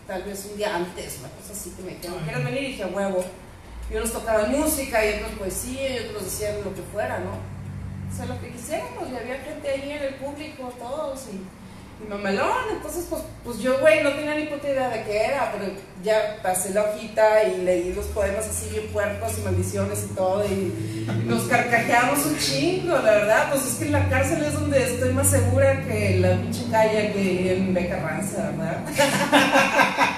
tal 0.07 0.23
vez 0.23 0.45
un 0.51 0.57
día 0.57 0.75
antes, 0.75 1.19
una 1.19 1.29
cosa 1.29 1.53
así 1.53 1.71
que 1.71 1.83
me 1.83 1.95
dijeron, 1.95 2.19
¿quieres 2.23 2.43
venir? 2.43 2.63
Y 2.63 2.67
dije, 2.67 2.85
huevo. 2.85 3.23
Y 3.89 3.95
unos 3.95 4.11
tocaban 4.11 4.51
música 4.51 5.05
y 5.05 5.13
otros 5.15 5.31
poesía 5.39 5.95
y 5.95 6.05
otros 6.07 6.25
decían 6.25 6.55
lo 6.63 6.73
que 6.73 6.81
fuera, 6.93 7.19
¿no? 7.19 7.31
O 7.31 8.15
sea, 8.15 8.25
lo 8.25 8.39
que 8.41 8.51
quisiéramos, 8.51 9.09
y 9.11 9.15
había 9.15 9.39
gente 9.39 9.69
ahí 9.69 9.91
en 9.91 10.03
el 10.03 10.15
público, 10.15 10.73
todos, 10.79 11.27
y 11.31 11.45
y 11.99 12.07
mamalón, 12.07 12.69
entonces 12.71 13.07
pues, 13.09 13.23
pues 13.43 13.57
yo, 13.59 13.79
güey, 13.79 14.03
no 14.03 14.11
tenía 14.11 14.35
ni 14.35 14.45
puta 14.45 14.69
idea 14.69 14.89
de 14.89 15.03
qué 15.03 15.25
era, 15.25 15.51
pero 15.51 15.73
ya 16.03 16.37
pasé 16.43 16.71
la 16.71 16.83
hojita 16.83 17.43
y 17.43 17.63
leí 17.63 17.93
los 17.93 18.05
poemas 18.07 18.47
así 18.47 18.69
bien 18.69 18.87
puercos 18.89 19.39
y 19.39 19.41
maldiciones 19.41 20.03
y 20.03 20.13
todo, 20.13 20.45
y 20.45 21.07
nos 21.25 21.43
carcajeamos 21.45 22.23
un 22.25 22.37
chingo, 22.37 22.93
la 22.97 23.01
verdad, 23.11 23.49
pues 23.49 23.65
es 23.65 23.73
que 23.75 23.85
en 23.85 23.93
la 23.93 24.07
cárcel 24.09 24.43
es 24.43 24.53
donde 24.53 24.83
estoy 24.83 25.11
más 25.13 25.27
segura 25.27 25.83
que 25.87 26.19
la 26.19 26.39
pinche 26.39 26.69
calle 26.69 27.13
que 27.13 27.57
en 27.57 27.73
Beca 27.73 27.99
Ranza, 27.99 28.51
¿verdad? 28.51 28.83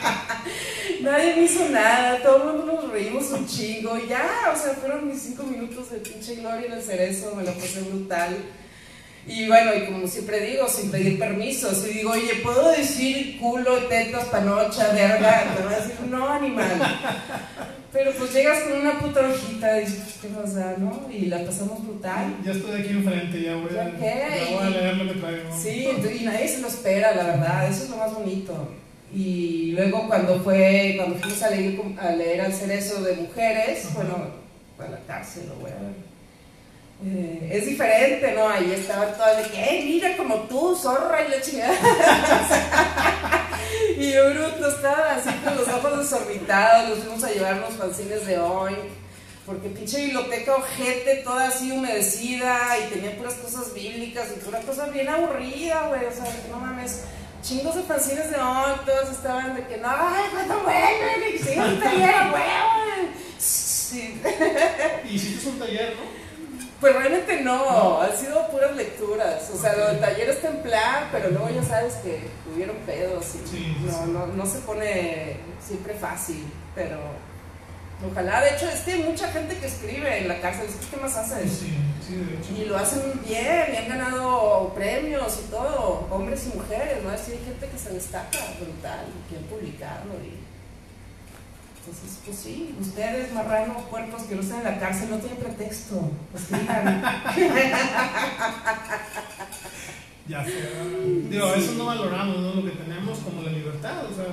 Nadie 1.02 1.36
me 1.36 1.44
hizo 1.44 1.70
nada, 1.70 2.22
todo 2.22 2.38
el 2.38 2.58
mundo 2.58 2.82
nos 2.82 2.92
reímos 2.92 3.32
un 3.32 3.48
chingo, 3.48 3.98
y 3.98 4.08
ya, 4.08 4.54
o 4.54 4.58
sea, 4.58 4.74
fueron 4.74 5.08
mis 5.08 5.22
cinco 5.22 5.44
minutos 5.44 5.92
de 5.92 5.98
pinche 6.00 6.36
gloria 6.36 6.68
en 6.68 6.74
el 6.74 6.82
cerezo, 6.82 7.34
me 7.36 7.44
lo 7.44 7.54
pasé 7.54 7.82
brutal. 7.82 8.38
Y 9.28 9.48
bueno, 9.48 9.76
y 9.76 9.86
como 9.86 10.08
siempre 10.08 10.42
digo, 10.42 10.68
sin 10.68 10.90
pedir 10.90 11.20
permiso, 11.20 11.74
si 11.74 11.90
digo, 11.90 12.12
oye, 12.12 12.36
¿puedo 12.42 12.72
decir 12.72 13.38
culo, 13.40 13.78
tetas, 13.88 14.26
panocha, 14.26 14.92
verga? 14.94 15.56
Te 15.56 15.64
va 15.64 15.72
a 15.72 15.80
decir, 15.80 15.96
no, 16.10 16.28
animal. 16.28 16.98
Pero 17.92 18.12
pues 18.14 18.34
llegas 18.34 18.64
con 18.64 18.82
una 18.82 19.00
puta 19.00 19.28
hojita 19.28 19.82
y 19.82 19.86
dices, 19.86 20.16
¿qué 20.22 20.28
pasa, 20.30 20.76
no? 20.78 21.08
Y 21.12 21.26
la 21.26 21.44
pasamos 21.44 21.86
brutal. 21.86 22.38
Ya 22.44 22.52
estoy 22.52 22.82
aquí 22.82 22.90
enfrente, 22.90 23.42
ya 23.42 23.56
voy, 23.56 23.70
a, 23.78 24.00
ya 24.00 24.58
voy 24.58 24.68
a 24.68 24.70
leer 24.70 24.98
lo 24.98 25.14
que 25.14 25.20
traigo. 25.20 25.60
Sí, 25.62 25.88
y 26.20 26.24
nadie 26.24 26.48
se 26.48 26.62
lo 26.62 26.68
espera, 26.68 27.16
la 27.16 27.24
verdad, 27.24 27.68
eso 27.68 27.84
es 27.84 27.90
lo 27.90 27.98
más 27.98 28.14
bonito. 28.14 28.70
Y 29.14 29.72
luego 29.72 30.08
cuando 30.08 30.40
fue, 30.42 30.94
cuando 30.98 31.18
fuimos 31.18 31.42
a 31.42 31.50
leer, 31.50 31.80
a 32.00 32.12
leer 32.12 32.42
al 32.42 32.54
cerezo 32.54 33.02
de 33.02 33.16
mujeres, 33.16 33.88
bueno, 33.94 34.16
a 34.78 34.88
la 34.88 35.00
cárcel, 35.08 35.50
a 35.50 35.64
ver. 35.64 36.10
Eh, 37.06 37.50
es 37.54 37.66
diferente, 37.66 38.34
¿no? 38.34 38.50
Ahí 38.50 38.74
estaba 38.74 39.06
toda 39.14 39.42
de 39.42 39.50
que, 39.50 39.58
¡eh, 39.58 39.84
mira 39.86 40.18
como 40.18 40.36
tú, 40.42 40.76
zorra! 40.76 41.26
Y 41.26 41.30
la 41.30 41.42
chingada. 41.42 41.74
y 43.98 44.12
yo, 44.12 44.34
bruto, 44.34 44.68
estaba 44.68 45.16
así 45.16 45.30
con 45.44 45.56
los 45.56 45.68
ojos 45.70 46.00
desorbitados, 46.00 46.90
nos 46.90 47.00
fuimos 47.00 47.24
a 47.24 47.32
llevar 47.32 47.56
los 47.58 47.74
fanzines 47.76 48.26
de 48.26 48.38
hoy. 48.38 48.76
Porque 49.46 49.70
pinche 49.70 50.06
biblioteca 50.06 50.58
ojete, 50.58 51.22
toda 51.24 51.48
así 51.48 51.72
humedecida 51.72 52.78
y 52.78 52.94
tenía 52.94 53.18
puras 53.18 53.34
cosas 53.36 53.74
bíblicas 53.74 54.28
y 54.36 54.46
pura 54.46 54.60
cosa 54.60 54.88
bien 54.88 55.10
aburrida, 55.10 55.88
güey. 55.88 56.06
O 56.06 56.12
sea, 56.12 56.26
no 56.52 56.60
mames 56.60 57.06
chingos 57.42 57.76
de 57.76 57.84
fanzines 57.84 58.32
de 58.32 58.38
hoy, 58.38 58.72
todos 58.86 59.10
estaban 59.12 59.56
de 59.56 59.66
que 59.66 59.78
no, 59.78 59.88
ay, 59.90 60.26
cuánto 60.32 60.64
bueno, 60.64 61.28
y 61.34 61.38
sí, 61.38 61.58
un 61.58 61.80
taller, 61.80 62.30
güey. 62.32 63.10
Sí. 63.38 64.22
¿Y 65.06 65.16
hiciste 65.16 65.50
un 65.50 65.60
taller, 65.60 65.96
no? 65.96 66.20
Pues 66.80 66.96
realmente 66.96 67.42
no, 67.42 68.02
han 68.02 68.16
sido 68.16 68.48
puras 68.48 68.76
lecturas. 68.76 69.50
O 69.54 69.58
sea, 69.58 69.76
lo 69.76 69.88
del 69.88 70.00
taller 70.00 70.30
está 70.30 70.48
en 70.50 70.62
plan, 70.62 71.10
pero 71.12 71.30
luego 71.32 71.50
ya 71.50 71.64
sabes 71.64 71.96
que 71.96 72.30
tuvieron 72.46 72.78
pedos 72.86 73.26
y 73.36 73.86
no, 73.86 74.06
no, 74.08 74.28
no 74.28 74.46
se 74.46 74.60
pone 74.60 75.38
siempre 75.60 75.94
fácil, 75.94 76.46
pero 76.76 76.98
ojalá. 78.06 78.42
De 78.42 78.56
hecho, 78.56 78.70
es 78.70 78.82
que 78.82 78.94
hay 78.94 79.04
mucha 79.04 79.28
gente 79.32 79.58
que 79.58 79.68
escribe 79.68 80.20
en 80.20 80.28
la 80.28 80.40
cárcel. 80.42 80.68
¿Qué 80.90 80.98
más 80.98 81.16
haces? 81.18 81.52
Sí, 81.52 81.74
sí, 82.06 82.16
de 82.16 82.38
hecho. 82.38 82.62
Y 82.62 82.66
lo 82.66 82.78
hacen 82.78 83.22
bien, 83.26 83.74
y 83.74 83.78
han 83.78 83.90
ganado 83.90 84.74
premios 84.76 85.40
y 85.46 85.52
todo, 85.52 86.08
hombres 86.10 86.48
y 86.48 86.58
mujeres, 86.58 87.04
¿no? 87.04 87.10
Así 87.10 87.32
hay 87.34 87.46
gente 87.46 87.68
que 87.68 87.78
se 87.78 87.94
destaca 87.94 88.40
brutal 88.60 89.06
y 89.08 89.30
quieren 89.30 89.48
publicarlo. 89.48 90.14
Y 90.24 90.40
entonces, 91.80 92.20
pues 92.24 92.38
sí, 92.38 92.76
ustedes, 92.80 93.34
marranos, 93.34 93.84
cuerpos 93.84 94.24
que 94.24 94.36
no 94.36 94.42
están 94.42 94.60
en 94.60 94.66
la 94.66 94.80
cárcel, 94.80 95.10
no 95.10 95.18
tienen 95.18 95.40
pretexto. 95.40 96.12
Pues 96.32 96.50
ya 100.28 100.46
sé. 100.46 100.70
Digo, 101.30 101.48
a 101.48 101.52
veces 101.54 101.76
no 101.76 101.86
valoramos 101.86 102.38
¿no? 102.38 102.54
lo 102.56 102.64
que 102.64 102.72
tenemos 102.72 103.18
como 103.20 103.42
la 103.42 103.52
libertad. 103.52 104.06
O 104.06 104.14
sea, 104.14 104.26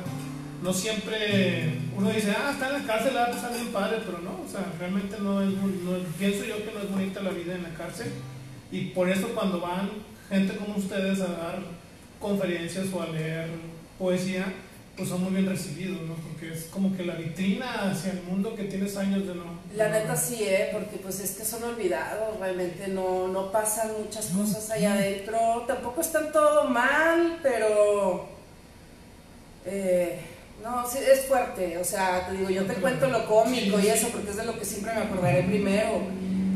no 0.62 0.73
siempre 0.73 1.79
uno 1.97 2.11
dice, 2.11 2.35
ah, 2.37 2.51
está 2.53 2.69
en 2.69 2.83
la 2.83 2.87
cárcel, 2.87 3.16
va 3.16 3.25
a 3.25 3.31
pasar 3.31 3.53
bien 3.53 3.69
padre, 3.69 3.99
pero 4.05 4.19
no. 4.19 4.42
O 4.45 4.49
sea, 4.49 4.64
realmente 4.79 5.16
no 5.21 5.42
es, 5.42 5.49
no, 5.49 5.99
pienso 6.19 6.45
yo 6.45 6.64
que 6.64 6.73
no 6.73 6.81
es 6.81 6.90
bonita 6.90 7.23
la 7.23 7.31
vida 7.31 7.55
en 7.55 7.62
la 7.62 7.75
cárcel. 7.75 8.12
Y 8.71 8.87
por 8.87 9.09
eso 9.09 9.29
cuando 9.35 9.61
van 9.61 9.90
gente 10.29 10.57
como 10.57 10.77
ustedes 10.77 11.21
a 11.21 11.29
dar 11.29 11.59
conferencias 12.21 12.87
o 12.92 13.03
a 13.03 13.07
leer 13.07 13.49
poesía, 13.99 14.53
pues 14.97 15.11
son 15.11 15.23
muy 15.23 15.33
bien 15.33 15.47
recibidos, 15.47 16.01
¿no? 16.03 16.14
Porque 16.14 16.53
es 16.55 16.64
como 16.64 16.97
que 16.97 17.05
la 17.05 17.14
vitrina 17.14 17.90
hacia 17.90 18.12
el 18.12 18.23
mundo 18.23 18.55
que 18.55 18.64
tienes 18.64 18.97
años 18.97 19.27
de 19.27 19.35
no. 19.35 19.61
La 19.75 19.90
neta 19.90 20.16
sí, 20.16 20.38
¿eh? 20.40 20.71
Porque 20.73 20.97
pues 20.97 21.21
es 21.21 21.33
que 21.33 21.45
son 21.45 21.62
olvidados, 21.64 22.38
realmente 22.40 22.88
no, 22.88 23.29
no 23.29 23.53
pasan 23.53 23.90
muchas 24.03 24.27
cosas 24.29 24.71
allá 24.71 24.95
adentro, 24.95 25.64
tampoco 25.66 26.01
están 26.01 26.33
todo 26.33 26.64
mal, 26.64 27.38
pero... 27.42 28.29
Eh, 29.66 30.19
no, 30.62 30.88
sí, 30.88 30.99
es 30.99 31.27
fuerte, 31.27 31.79
o 31.79 31.85
sea, 31.85 32.27
te 32.27 32.37
digo, 32.37 32.51
yo 32.51 32.64
te 32.64 32.75
cuento 32.75 33.09
lo 33.09 33.27
cómico 33.27 33.79
y 33.79 33.87
eso 33.87 34.09
porque 34.09 34.31
es 34.31 34.37
de 34.37 34.45
lo 34.45 34.59
que 34.59 34.64
siempre 34.64 34.95
me 34.95 35.03
acordaré 35.03 35.42
primero 35.45 36.03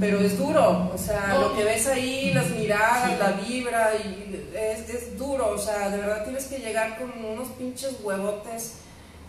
pero 0.01 0.19
es 0.19 0.39
duro, 0.39 0.91
o 0.95 0.99
sea, 0.99 1.39
lo 1.39 1.55
que 1.55 1.63
ves 1.63 1.87
ahí, 1.87 2.33
las 2.33 2.51
miradas, 2.51 3.19
la 3.19 3.33
vibra, 3.33 3.91
y 3.97 4.35
es, 4.57 4.89
es, 4.89 5.19
duro, 5.19 5.51
o 5.51 5.59
sea, 5.59 5.91
de 5.91 5.99
verdad 5.99 6.25
tienes 6.25 6.47
que 6.47 6.59
llegar 6.59 6.99
con 6.99 7.13
unos 7.23 7.49
pinches 7.49 7.99
huevotes, 8.03 8.77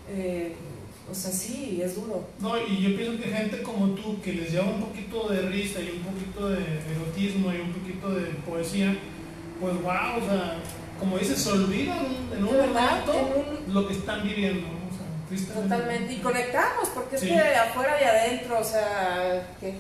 eh, 0.10 0.56
o 1.12 1.14
sea, 1.14 1.30
sí, 1.30 1.82
es 1.84 1.96
duro. 1.96 2.26
No, 2.40 2.58
y 2.58 2.82
yo 2.82 2.96
pienso 2.96 3.22
que 3.22 3.30
gente 3.30 3.62
como 3.64 3.90
tú, 3.96 4.22
que 4.22 4.32
les 4.32 4.52
lleva 4.52 4.68
un 4.68 4.80
poquito 4.80 5.28
de 5.28 5.42
risa 5.42 5.82
y 5.82 5.90
un 5.90 6.04
poquito 6.04 6.50
de 6.50 6.62
erotismo 6.90 7.52
y 7.52 7.60
un 7.60 7.74
poquito 7.74 8.10
de 8.12 8.28
poesía, 8.50 8.96
pues 9.60 9.74
wow, 9.82 10.24
o 10.24 10.26
sea, 10.26 10.58
como 11.02 11.18
dices, 11.18 11.42
se 11.42 11.52
olvidan 11.52 11.98
en 12.32 12.46
un 12.46 12.58
momento 12.58 13.46
lo 13.68 13.88
que 13.88 13.94
están 13.94 14.24
viviendo. 14.24 14.68
O 14.68 15.36
sea, 15.36 15.54
Totalmente, 15.54 16.14
y 16.14 16.18
conectamos, 16.20 16.90
porque 16.94 17.18
es 17.18 17.22
que 17.24 17.40
afuera 17.40 17.98
y 18.02 18.04
adentro, 18.06 18.60
o 18.60 18.64
sea, 18.64 19.48
que 19.60 19.76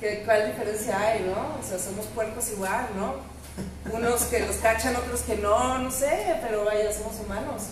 ¿Qué, 0.00 0.22
¿Cuál 0.24 0.46
diferencia 0.46 0.96
hay, 0.96 1.22
no? 1.22 1.58
O 1.58 1.68
sea, 1.68 1.78
somos 1.78 2.06
puercos 2.06 2.52
igual, 2.52 2.86
¿no? 2.96 3.16
Unos 3.92 4.22
que 4.24 4.40
los 4.40 4.56
cachan, 4.56 4.94
otros 4.94 5.22
que 5.22 5.36
no, 5.36 5.78
no 5.78 5.90
sé, 5.90 6.36
pero 6.40 6.64
vaya, 6.64 6.92
somos 6.92 7.14
humanos. 7.24 7.62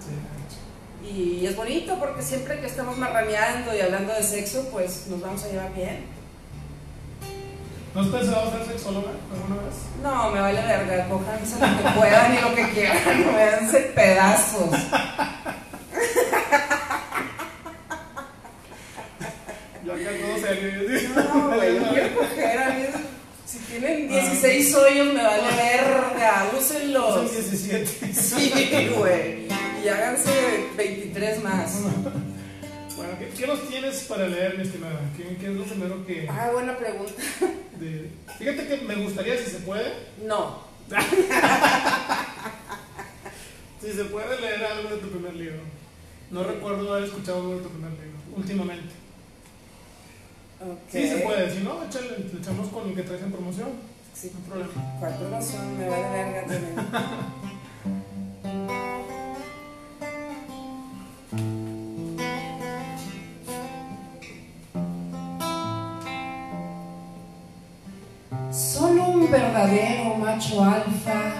Sí. 0.00 1.08
Y 1.08 1.46
es 1.46 1.54
bonito 1.54 1.96
porque 2.00 2.22
siempre 2.22 2.60
que 2.60 2.66
estamos 2.66 2.98
marraneando 2.98 3.72
y 3.72 3.80
hablando 3.80 4.12
de 4.12 4.22
sexo, 4.24 4.68
pues 4.72 5.06
nos 5.06 5.20
vamos 5.20 5.44
a 5.44 5.48
llevar 5.48 5.72
bien. 5.74 6.06
¿No 7.96 8.02
has 8.02 8.08
pensado 8.08 8.52
ser 8.52 8.66
sexóloga 8.66 9.08
alguna 9.32 9.62
vez? 9.62 9.74
No, 10.02 10.30
me 10.30 10.38
vale 10.38 10.60
verga, 10.60 11.08
cojanse 11.08 11.54
lo 11.58 11.66
que 11.78 11.98
puedan 11.98 12.34
y 12.34 12.40
lo 12.42 12.54
que 12.54 12.70
quieran, 12.72 13.34
me 13.34 13.46
dan 13.46 13.70
pedazos. 13.94 14.70
No, 19.82 19.92
güey, 21.56 21.78
quiero 21.78 22.18
coger 22.18 22.58
a 22.58 22.68
mí. 22.74 22.84
Si 23.46 23.58
tienen 23.60 24.08
16 24.08 24.74
hoyos, 24.74 25.14
me 25.14 25.22
vale 25.22 25.56
verga. 25.56 26.50
Úsenlos. 26.54 27.14
Son 27.14 27.30
17. 27.30 28.12
Sí, 28.12 28.92
güey. 28.94 29.48
Y 29.82 29.88
háganse 29.88 30.66
23 30.76 31.42
más. 31.42 31.78
¿Qué, 33.18 33.28
¿qué, 33.28 33.46
nos 33.46 33.68
tienes 33.68 34.04
para 34.04 34.28
leer, 34.28 34.56
mi 34.56 34.64
estimada? 34.64 35.00
¿Qué, 35.16 35.36
¿Qué, 35.36 35.46
es 35.46 35.56
lo 35.56 35.64
primero 35.64 36.06
que.? 36.06 36.28
Ah, 36.28 36.50
buena 36.52 36.76
pregunta. 36.76 37.14
De... 37.80 38.10
Fíjate 38.38 38.66
que 38.66 38.76
me 38.84 38.96
gustaría, 38.96 39.36
si 39.36 39.50
se 39.50 39.58
puede. 39.58 39.92
No. 40.24 40.64
si 43.80 43.92
se 43.92 44.04
puede 44.04 44.40
leer 44.40 44.64
algo 44.64 44.90
de 44.90 44.96
tu 44.96 45.08
primer 45.08 45.34
libro. 45.34 45.60
No 46.30 46.44
recuerdo 46.44 46.92
haber 46.92 47.04
escuchado 47.04 47.40
algo 47.40 47.56
de 47.56 47.62
tu 47.62 47.68
primer 47.68 47.92
libro, 47.92 48.18
últimamente. 48.36 48.94
Sí, 50.90 51.08
se 51.08 51.18
puede. 51.18 51.52
Si 51.52 51.62
no, 51.62 51.84
échale, 51.84 52.18
le 52.18 52.38
echamos 52.38 52.68
con 52.68 52.88
el 52.88 52.94
que 52.94 53.02
traes 53.02 53.22
en 53.22 53.32
promoción. 53.32 53.68
Sí, 54.14 54.32
no 54.34 54.40
problema. 54.48 54.72
¿Cuál 54.98 55.14
promoción? 55.16 55.78
Me 55.78 55.88
vale 55.88 56.08
verga 56.10 56.46
también. 56.46 56.74
verdadero 69.26 70.16
macho 70.16 70.62
alfa, 70.62 71.32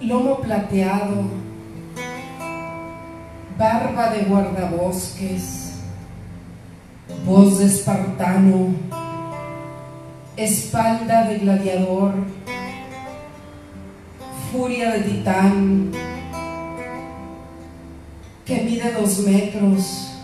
lomo 0.00 0.36
plateado, 0.36 1.24
barba 3.56 4.10
de 4.10 4.22
guardabosques 4.24 5.62
voz 7.24 7.58
de 7.58 7.66
espartano, 7.66 8.74
espalda 10.36 11.24
de 11.24 11.38
gladiador, 11.38 12.14
furia 14.50 14.90
de 14.90 15.00
titán, 15.02 15.92
que 18.44 18.62
mide 18.62 18.92
dos 18.92 19.20
metros, 19.20 20.14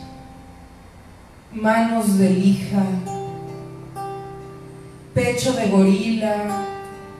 manos 1.52 2.18
de 2.18 2.30
lija, 2.30 2.82
pecho 5.38 5.52
de 5.52 5.68
gorila, 5.68 6.66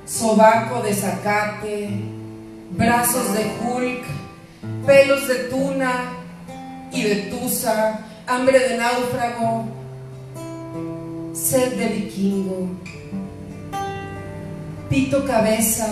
sobaco 0.05 0.83
de 0.83 0.93
zacate, 0.93 1.89
brazos 2.71 3.33
de 3.33 3.53
Hulk, 3.63 4.05
pelos 4.85 5.29
de 5.29 5.35
tuna 5.45 6.17
y 6.91 7.05
de 7.05 7.15
tusa, 7.31 8.01
hambre 8.27 8.59
de 8.59 8.77
náufrago, 8.77 9.67
sed 11.33 11.79
de 11.79 11.87
vikingo, 11.87 12.71
pito 14.89 15.25
cabeza 15.25 15.87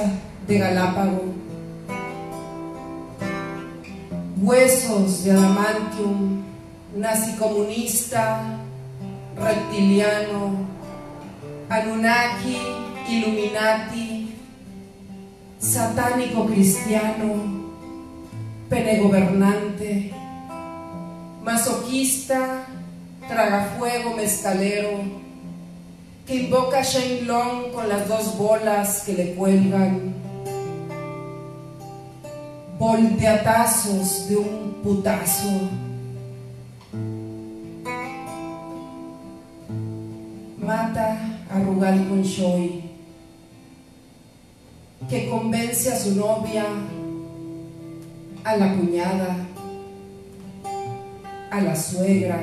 de 0.48 0.58
galápago, 0.58 1.26
huesos 4.42 5.22
de 5.22 5.30
adamantium, 5.30 6.42
nazi 6.96 7.36
comunista, 7.36 8.40
reptiliano, 9.36 10.75
Anunnaki, 11.68 12.59
Illuminati, 13.09 14.35
satánico 15.59 16.46
cristiano, 16.46 17.72
penegobernante, 18.68 20.12
masoquista, 21.42 22.66
tragafuego 23.29 24.16
mezcalero, 24.16 25.00
que 26.26 26.35
invoca 26.35 26.81
a 26.81 27.72
con 27.72 27.88
las 27.88 28.09
dos 28.09 28.37
bolas 28.38 29.02
que 29.05 29.12
le 29.12 29.35
cuelgan. 29.35 30.16
volteatazos 32.79 34.29
de 34.29 34.37
un 34.37 34.74
putazo. 34.83 35.70
Mata 40.59 41.36
Rugal 41.64 42.09
Conchoy, 42.09 42.83
que 45.09 45.29
convence 45.29 45.92
a 45.92 45.99
su 45.99 46.16
novia, 46.16 46.64
a 48.45 48.57
la 48.57 48.77
cuñada, 48.77 49.37
a 51.51 51.61
la 51.61 51.77
suegra, 51.77 52.40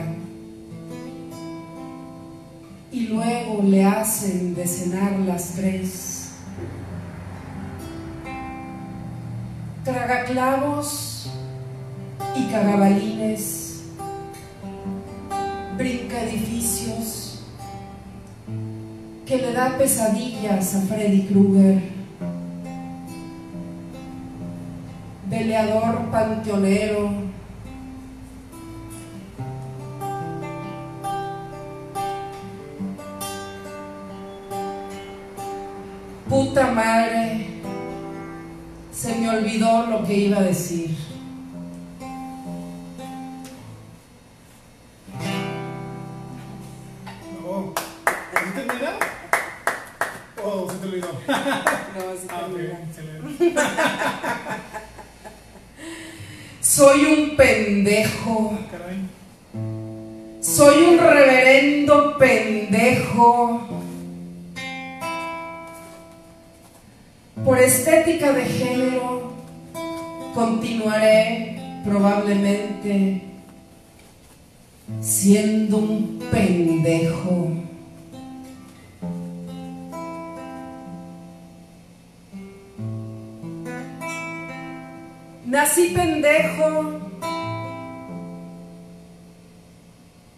y 2.91 3.07
luego 3.07 3.63
le 3.63 3.83
hacen 3.83 4.55
de 4.55 4.67
cenar 4.67 5.19
las 5.19 5.53
tres. 5.55 6.23
tragaclavos 9.83 11.27
y 12.35 12.45
cagabalines, 12.45 13.83
brinca 15.77 16.21
edificios, 16.23 17.12
que 19.33 19.41
le 19.41 19.51
da 19.51 19.75
pesadillas 19.79 20.75
a 20.75 20.81
Freddy 20.81 21.23
Krueger, 21.23 21.81
veleador 25.27 26.11
panteonero, 26.11 27.09
puta 36.29 36.67
madre 36.67 37.47
se 38.91 39.15
me 39.15 39.29
olvidó 39.31 39.87
lo 39.87 40.03
que 40.03 40.13
iba 40.13 40.37
a 40.37 40.43
decir. 40.43 41.02
Soy 56.83 57.05
un 57.05 57.37
pendejo. 57.37 58.59
Soy 60.41 60.83
un 60.83 60.97
reverendo 60.97 62.17
pendejo. 62.17 63.61
Por 67.45 67.57
estética 67.57 68.33
de 68.33 68.43
género, 68.43 69.31
continuaré 70.35 71.57
probablemente 71.85 73.21
siendo 74.99 75.77
un 75.77 76.19
pendejo. 76.29 77.62
Nací 85.53 85.93
pendejo, 85.93 86.99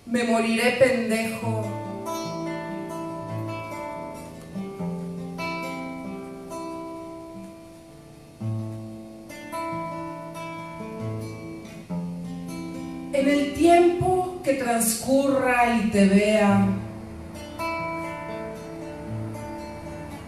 me 0.08 0.23
moriré 0.25 0.71
pendejo. 0.71 1.63
En 13.13 13.30
el 13.30 13.54
tiempo 13.54 14.41
que 14.43 14.56
transcurra 14.56 15.78
y 15.78 15.91
te 15.91 16.08
vea, 16.10 16.67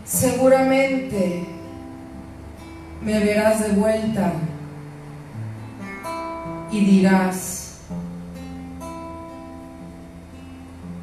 seguramente 0.05 1.43
me 3.03 3.19
verás 3.19 3.67
de 3.67 3.73
vuelta 3.73 4.31
y 6.71 6.79
dirás, 6.79 7.79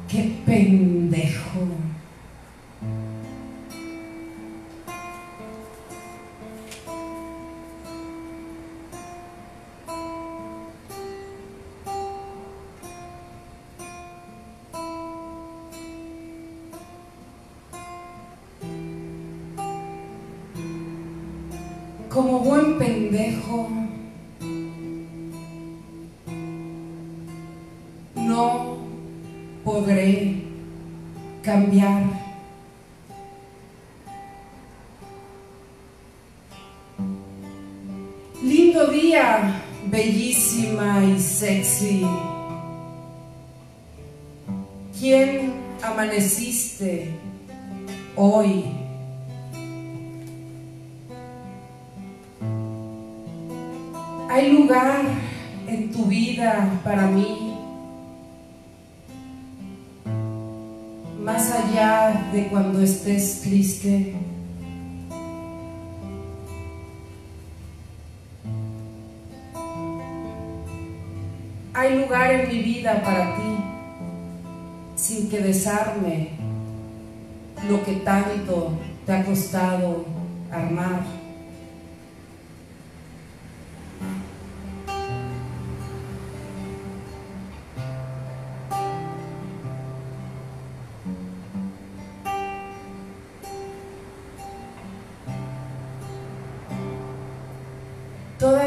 qué 0.07 0.41
pendejo. 0.45 1.84
Para 56.95 57.07
mí? 57.07 57.57
Más 61.21 61.51
allá 61.51 62.29
de 62.31 62.47
cuando 62.47 62.81
estés 62.81 63.41
triste. 63.41 64.15
Hay 71.73 71.99
lugar 71.99 72.31
en 72.31 72.47
mi 72.47 72.61
vida 72.63 73.01
para 73.03 73.35
ti, 73.35 73.57
sin 74.95 75.29
que 75.29 75.41
desarme 75.41 76.29
lo 77.69 77.83
que 77.83 77.95
tanto 77.95 78.71
te 79.05 79.11
ha 79.11 79.25
costado 79.25 80.05
armar. 80.49 81.14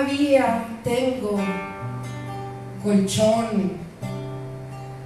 Todavía 0.09 0.65
tengo 0.83 1.39
colchón 2.83 3.73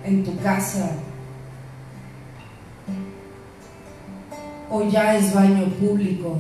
en 0.05 0.25
tu 0.25 0.38
casa. 0.38 0.93
O 4.71 4.85
ya 4.88 5.17
es 5.17 5.35
baño 5.35 5.67
público. 5.81 6.37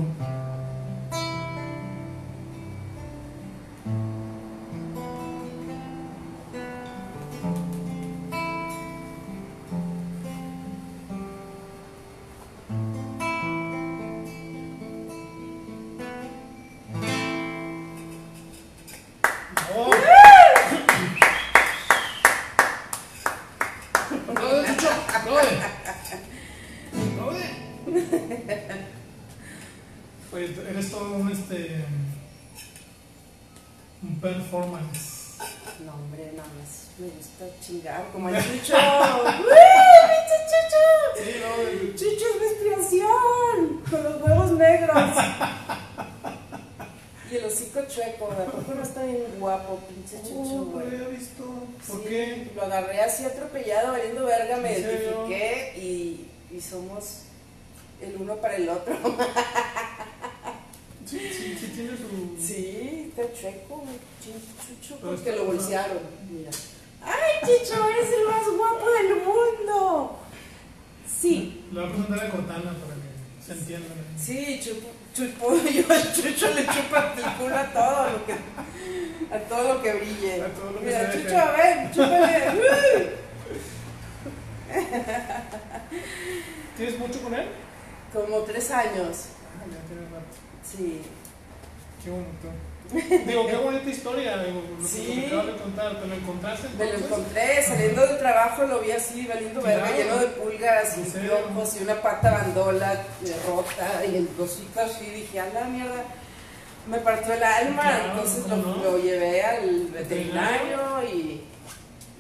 ¿Tienes 86.82 86.98
mucho 86.98 87.22
con 87.22 87.32
él? 87.32 87.46
Como 88.12 88.38
tres 88.38 88.68
años, 88.72 89.26
Ah, 89.60 89.64
ya 89.70 89.78
tiene 89.86 90.02
rato. 90.10 90.26
sí. 90.64 91.00
Qué 92.02 92.10
bonito. 92.10 93.24
Digo, 93.24 93.46
qué 93.46 93.56
bonita 93.56 93.88
historia. 93.88 94.38
Digo, 94.38 94.60
lo 94.68 94.82
que 94.82 94.88
Sí. 94.88 95.14
me 95.20 95.26
acabas 95.28 95.46
de 95.46 95.52
contar. 95.62 96.00
¿Te 96.00 96.06
lo 96.08 96.14
encontraste 96.16 96.68
Me 96.76 96.84
lo 96.86 96.98
encontré 96.98 97.62
saliendo 97.62 98.04
del 98.04 98.18
trabajo, 98.18 98.64
lo 98.64 98.80
vi 98.80 98.90
así, 98.90 99.26
valiendo 99.28 99.62
verga, 99.62 99.86
Claro. 99.86 99.96
lleno 100.02 100.16
de 100.16 100.26
pulgas 100.26 100.98
¿En 100.98 101.06
y 101.06 101.10
piojos 101.10 101.76
y 101.76 101.82
una 101.84 102.02
pata 102.02 102.32
bandola 102.32 102.92
eh, 102.94 103.36
rota 103.46 104.04
y 104.04 104.16
el 104.16 104.26
cosito 104.36 104.80
así. 104.80 105.04
Dije, 105.06 105.38
a 105.38 105.46
la 105.54 105.64
mierda, 105.66 106.02
me 106.88 106.98
partió 106.98 107.32
el 107.34 107.44
alma. 107.44 107.82
Claro, 107.82 108.10
Entonces 108.10 108.46
lo, 108.48 108.56
lo 108.56 108.98
llevé 108.98 109.42
al 109.44 109.86
veterinario 109.86 111.04
y, 111.14 111.44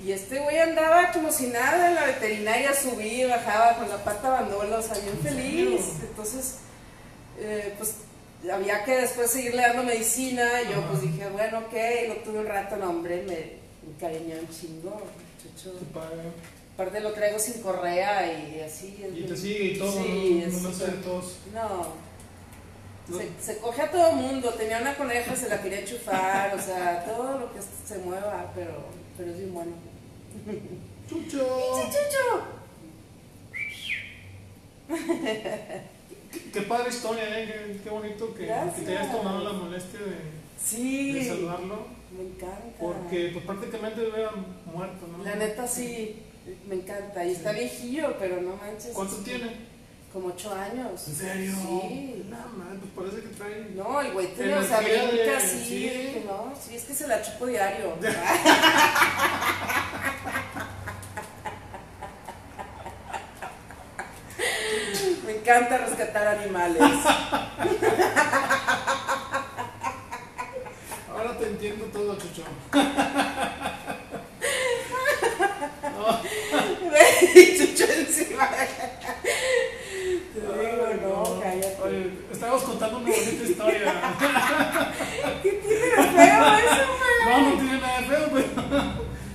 y 0.04 0.12
este 0.12 0.38
güey 0.40 0.58
andaba 0.58 1.12
como 1.12 1.30
si 1.30 1.46
nada 1.48 1.88
en 1.88 1.94
la 1.94 2.06
veterinaria, 2.06 2.74
subía 2.74 3.26
y 3.26 3.30
bajaba 3.30 3.76
con 3.76 3.88
la 3.88 3.98
pata 4.02 4.30
bandola, 4.30 4.78
o 4.78 4.82
sea, 4.82 4.94
bien 4.98 5.16
¿En 5.16 5.18
feliz. 5.22 5.80
Entonces, 6.02 6.56
eh, 7.38 7.74
pues 7.78 7.94
había 8.52 8.84
que 8.84 8.96
después 8.96 9.30
seguirle 9.30 9.62
dando 9.62 9.84
medicina. 9.84 10.44
Y 10.62 10.72
yo, 10.72 10.78
Ajá. 10.80 10.88
pues 10.90 11.02
dije, 11.02 11.28
bueno, 11.30 11.58
ok, 11.58 11.74
lo 12.08 12.14
tuve 12.24 12.40
un 12.40 12.46
rato, 12.46 12.76
no, 12.76 12.90
hombre, 12.90 13.22
me 13.26 13.92
encariñé 13.92 14.40
un 14.40 14.48
chingo, 14.48 14.90
muchacho. 15.44 15.74
Aparte 16.74 17.00
lo 17.00 17.12
traigo 17.12 17.38
sin 17.38 17.62
correa 17.62 18.26
y 18.26 18.60
así. 18.60 18.96
Y 18.98 19.10
bien- 19.14 19.28
te 19.28 19.36
sigue 19.36 19.64
y 19.64 19.78
todo. 19.78 19.92
Sí, 20.02 20.44
no, 20.50 20.60
no 20.60 20.72
sé 20.74 20.86
de 20.86 20.92
todos. 21.02 21.36
No. 21.52 22.02
No. 23.08 23.18
Se, 23.18 23.28
se 23.44 23.58
coge 23.58 23.82
a 23.82 23.90
todo 23.90 24.12
mundo. 24.12 24.50
Tenía 24.54 24.78
una 24.80 24.96
coneja, 24.96 25.36
se 25.36 25.48
la 25.48 25.60
quería 25.60 25.80
enchufar, 25.80 26.54
o 26.54 26.60
sea, 26.60 27.04
todo 27.04 27.38
lo 27.38 27.52
que 27.52 27.58
se 27.86 27.98
mueva, 27.98 28.50
pero, 28.54 28.86
pero 29.18 29.30
es 29.32 29.36
bien 29.38 29.52
bueno. 29.52 29.72
¡Chucho! 31.08 31.38
¡Chucho! 31.38 32.42
Qué, 36.32 36.40
qué 36.52 36.60
padre 36.62 36.88
historia, 36.90 37.24
¿eh? 37.40 37.46
Qué, 37.46 37.80
qué 37.84 37.90
bonito 37.90 38.34
que, 38.34 38.44
te 38.46 38.52
hayas 38.52 39.12
tomado 39.12 39.44
la 39.44 39.52
molestia 39.52 40.00
de, 40.00 40.06
de 40.06 40.16
Sí, 40.58 41.24
saludarlo. 41.24 41.86
me 42.16 42.22
encanta. 42.24 42.78
Porque 42.78 43.30
pues, 43.32 43.44
prácticamente 43.44 44.00
hubiera 44.00 44.30
muerto, 44.64 45.06
¿no? 45.08 45.24
La 45.24 45.34
neta 45.36 45.66
sí, 45.66 46.16
me 46.68 46.76
encanta. 46.76 47.24
Y 47.24 47.32
está 47.32 47.52
viejillo, 47.52 48.16
pero 48.18 48.40
no 48.40 48.56
manches. 48.56 48.92
¿Cuánto 48.94 49.16
tiene? 49.16 49.71
Como 50.12 50.28
ocho 50.28 50.54
años. 50.54 51.08
¿En 51.08 51.16
serio? 51.16 51.52
Sí. 51.56 52.26
No, 52.28 52.36
man, 52.36 52.78
pues 52.78 52.92
parece 52.94 53.22
que 53.26 53.34
trae. 53.34 53.70
No, 53.74 53.98
el 54.02 54.12
güey 54.12 54.26
tiene, 54.34 54.56
o 54.56 54.62
sea, 54.62 54.80
brinca 54.80 55.38
así, 55.38 55.64
sí. 55.64 55.88
que 56.12 56.24
no, 56.26 56.52
sí, 56.54 56.76
es 56.76 56.84
que 56.84 56.92
se 56.92 57.08
la 57.08 57.22
chupo 57.22 57.46
diario. 57.46 57.96
Me 65.24 65.36
encanta 65.36 65.78
rescatar 65.78 66.28
animales. 66.28 66.82
Ahora 71.10 71.38
te 71.38 71.46
entiendo 71.46 71.86
todo, 71.86 72.18
Chucho. 72.18 72.44
Chucho 77.56 77.84
encima 77.92 78.50
digo, 80.62 80.86
no, 81.02 81.40
cállate. 81.40 81.76
Oye, 81.82 82.10
estábamos 82.30 82.62
contando 82.82 82.98
una 82.98 83.16
bonita 83.16 83.44
historia. 83.44 83.92
¿Qué 85.42 85.50
tiene 85.50 85.86
de 85.86 85.90
feo 85.90 86.56
eso, 86.56 86.84
güey? 86.98 87.16
No, 87.26 87.32
no 87.50 87.54
tiene 87.56 87.76
nada 87.80 88.00
de 88.00 88.06
feo. 88.06 88.24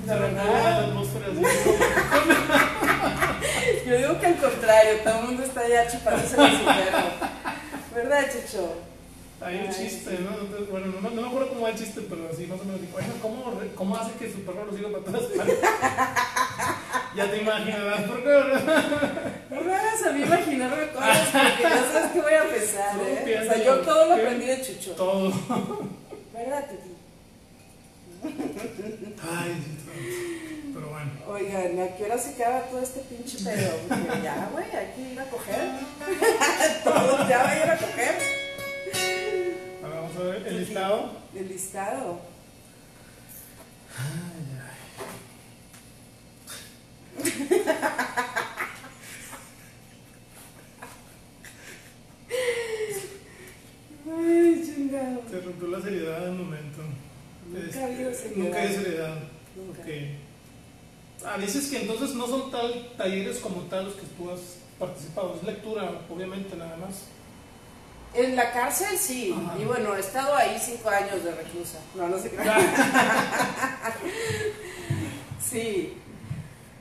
La 0.06 0.14
Se 0.14 0.32
la 0.32 0.78
atmósfera 0.78 1.26
así. 1.28 1.42
Yo 3.86 3.98
digo 3.98 4.20
que 4.20 4.26
al 4.26 4.38
contrario, 4.38 5.00
todo 5.04 5.20
el 5.20 5.26
mundo 5.26 5.44
está 5.44 5.68
ya 5.68 5.88
chupándose 5.88 6.36
de 6.36 6.52
su 6.52 6.66
perro. 6.66 7.08
¿Verdad, 7.96 8.26
Chucho? 8.32 8.76
Hay 9.40 9.58
un 9.58 9.72
chiste, 9.72 10.18
sí. 10.18 10.28
¿no? 10.28 10.40
Entonces, 10.42 10.70
bueno, 10.70 10.88
no, 10.88 11.10
no 11.10 11.22
me 11.22 11.28
acuerdo 11.28 11.50
cómo 11.50 11.62
va 11.62 11.70
el 11.70 11.78
chiste, 11.78 12.02
pero 12.10 12.28
así 12.32 12.48
más 12.48 12.60
o 12.60 12.66
menos 12.66 12.82
dijo, 12.82 12.98
¿cómo, 13.22 13.62
¿cómo 13.76 13.96
hace 13.96 14.14
que 14.14 14.32
su 14.32 14.42
perro 14.42 14.66
lo 14.66 14.76
siga 14.76 14.90
para 14.90 15.04
todas 15.04 15.22
partes? 15.38 15.60
ya 17.16 17.32
te 17.32 17.38
imaginarás 17.42 18.02
por 18.02 18.24
qué, 18.24 18.30
¿verdad? 18.30 18.84
No 19.50 19.62
me 19.62 19.76
hagas 19.76 20.04
a 20.06 20.12
mí 20.12 20.22
imaginarme 20.24 20.88
cosas 20.90 21.28
porque 21.32 21.64
no 21.64 21.92
sabes 21.92 22.12
a 22.78 22.96
¿eh? 23.02 23.40
O 23.42 23.44
sea, 23.44 23.64
yo 23.64 23.80
todo 23.82 24.06
lo 24.06 24.14
aprendí 24.14 24.46
de 24.46 24.62
Chucho. 24.62 24.92
Todo. 24.94 25.30
¿Verdad, 26.34 26.66
Titi? 26.70 26.94
Ay, 29.22 29.64
pero 30.74 30.90
bueno. 30.90 31.12
Oigan, 31.28 31.80
¿a 31.80 31.96
qué 31.96 32.04
hora 32.06 32.18
se 32.18 32.30
acaba 32.32 32.62
todo 32.62 32.82
este 32.82 33.00
pinche 33.02 33.38
pedo? 33.44 33.78
Porque 33.88 34.22
ya, 34.24 34.50
güey, 34.52 34.66
hay 34.66 34.94
que 34.96 35.14
ir 35.14 35.20
a 35.20 35.26
coger. 35.26 35.70
Todos 36.84 37.28
ya 37.28 37.44
vayan 37.44 37.70
a 37.70 37.78
coger. 37.78 38.16
Ahora 39.84 39.96
vamos 40.02 40.16
a 40.16 40.20
ver 40.20 40.48
el 40.48 40.60
listado. 40.60 41.12
El 41.36 41.48
listado. 41.48 42.20
Ay, 43.98 44.38
chingado. 54.66 55.22
Se 55.30 55.42
rompió 55.42 55.68
la 55.68 55.82
seriedad 55.82 56.24
en 56.28 56.32
un 56.32 56.46
momento. 56.46 56.80
Nunca 57.50 57.66
Este, 57.68 57.82
ha 57.82 57.86
habido 57.86 58.14
seriedad. 58.14 58.44
Nunca 58.44 58.62
hay 58.62 58.74
seriedad. 58.74 59.16
Nunca. 59.56 59.82
Ok. 59.82 59.88
Ah, 61.26 61.38
dices 61.40 61.68
que 61.70 61.82
entonces 61.82 62.16
no 62.16 62.28
son 62.28 62.52
tal 62.52 62.90
talleres 62.98 63.40
como 63.40 63.62
tal 63.64 63.86
los 63.86 63.96
que 63.96 64.06
tú 64.18 64.30
has 64.30 64.40
participado. 64.80 65.36
Es 65.36 65.44
lectura, 65.44 66.02
obviamente, 66.10 66.56
nada 66.56 66.78
más. 66.78 67.06
En 68.14 68.36
la 68.36 68.52
cárcel 68.52 68.98
sí, 68.98 69.36
Ajá. 69.36 69.58
y 69.60 69.66
bueno, 69.66 69.96
he 69.96 70.00
estado 70.00 70.36
ahí 70.36 70.58
cinco 70.60 70.90
años 70.90 71.24
de 71.24 71.36
reclusa. 71.36 71.80
No, 71.96 72.08
no 72.08 72.18
sé 72.18 72.30
qué. 72.32 72.38
sí, 75.40 75.94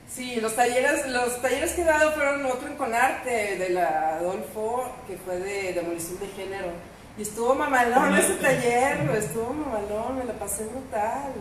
sí, 0.09 0.39
los 0.41 0.55
talleres, 0.55 1.07
los 1.09 1.41
talleres 1.41 1.73
que 1.73 1.81
he 1.81 1.85
dado 1.85 2.11
fueron 2.13 2.45
otro 2.45 2.67
en 2.67 2.75
Conarte, 2.77 3.57
de 3.57 3.69
la 3.69 4.17
Adolfo, 4.17 4.91
que 5.07 5.17
fue 5.17 5.37
de 5.39 5.73
demolición 5.73 6.19
de 6.19 6.27
género. 6.29 6.71
Y 7.17 7.21
estuvo 7.23 7.55
mamalón 7.55 8.15
ese 8.15 8.35
Conarte. 8.37 8.55
taller, 8.61 9.09
estuvo 9.17 9.53
mamalón, 9.53 10.19
me 10.19 10.25
la 10.25 10.33
pasé 10.33 10.65
brutal. 10.65 11.33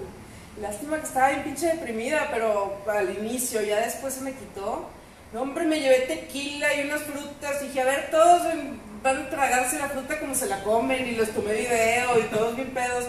Lástima 0.60 0.96
que 0.98 1.04
estaba 1.06 1.28
bien 1.28 1.44
pinche 1.44 1.66
deprimida, 1.66 2.28
pero 2.32 2.78
al 2.90 3.10
inicio, 3.18 3.60
ya 3.62 3.80
después 3.80 4.14
se 4.14 4.22
me 4.22 4.32
quitó. 4.32 4.88
No, 5.34 5.42
hombre, 5.42 5.64
me 5.66 5.78
llevé 5.80 6.00
tequila 6.06 6.72
y 6.74 6.86
unas 6.86 7.02
frutas. 7.02 7.60
Dije, 7.60 7.82
a 7.82 7.84
ver, 7.84 8.08
todos 8.10 8.42
van 9.02 9.16
a 9.26 9.28
tragarse 9.30 9.78
la 9.78 9.88
fruta 9.90 10.18
como 10.18 10.34
se 10.34 10.46
la 10.46 10.62
comen. 10.62 11.06
Y 11.08 11.10
les 11.12 11.30
tomé 11.34 11.52
video 11.52 12.18
y 12.20 12.22
todos 12.34 12.56
bien 12.56 12.70
pedos. 12.70 13.04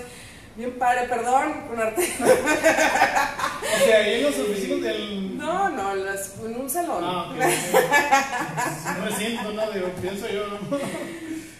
Bien 0.57 0.71
padre, 0.77 1.03
perdón, 1.07 1.53
con 1.69 1.79
arte. 1.79 2.11
O 2.19 3.85
sea, 3.85 3.97
ahí 3.99 4.15
en 4.15 4.23
los 4.23 4.37
oficinas 4.39 4.81
del. 4.81 5.37
No, 5.37 5.69
no, 5.69 5.95
las- 5.95 6.33
en 6.43 6.59
un 6.59 6.69
salón. 6.69 7.03
Ah, 7.05 7.29
ok. 7.29 7.37
ok. 7.37 8.97
No 8.99 9.05
me 9.05 9.11
siento, 9.15 9.53
no, 9.53 9.71
digo, 9.71 9.87
pienso 10.01 10.27
yo, 10.27 10.47
¿no? 10.47 10.57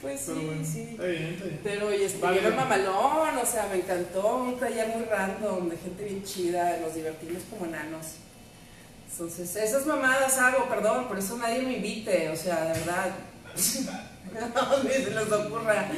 Pues 0.01 0.21
sí, 0.21 0.31
bueno, 0.31 0.63
sí. 0.63 0.89
Está 0.91 1.05
bien, 1.05 1.23
está 1.33 1.45
bien. 1.45 1.59
Pero 1.63 1.93
y 1.93 2.03
estuvieron 2.03 2.55
mamalón, 2.55 3.37
o 3.37 3.45
sea, 3.45 3.67
me 3.71 3.77
encantó. 3.77 4.37
Un 4.37 4.59
taller 4.59 4.87
muy 4.89 5.05
random, 5.05 5.69
de 5.69 5.77
gente 5.77 6.03
bien 6.03 6.23
chida. 6.23 6.77
Nos 6.81 6.93
divertimos 6.93 7.43
como 7.49 7.65
enanos. 7.65 8.05
Entonces, 9.11 9.55
esas 9.55 9.85
mamadas 9.85 10.37
hago, 10.37 10.69
perdón, 10.69 11.07
por 11.07 11.17
eso 11.17 11.37
nadie 11.37 11.63
me 11.63 11.77
invite, 11.77 12.29
o 12.29 12.35
sea, 12.35 12.65
de 12.65 12.79
verdad. 12.79 13.15
no, 14.55 14.83
ni 14.83 14.89
se 14.91 15.09
les 15.09 15.31
ocurra. 15.31 15.89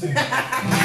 Canción 0.00 0.83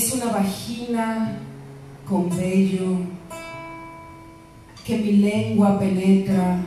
es 0.00 0.14
una 0.14 0.32
vagina 0.32 1.36
con 2.08 2.34
vello 2.34 3.00
que 4.82 4.96
mi 4.96 5.12
lengua 5.12 5.78
penetra, 5.78 6.58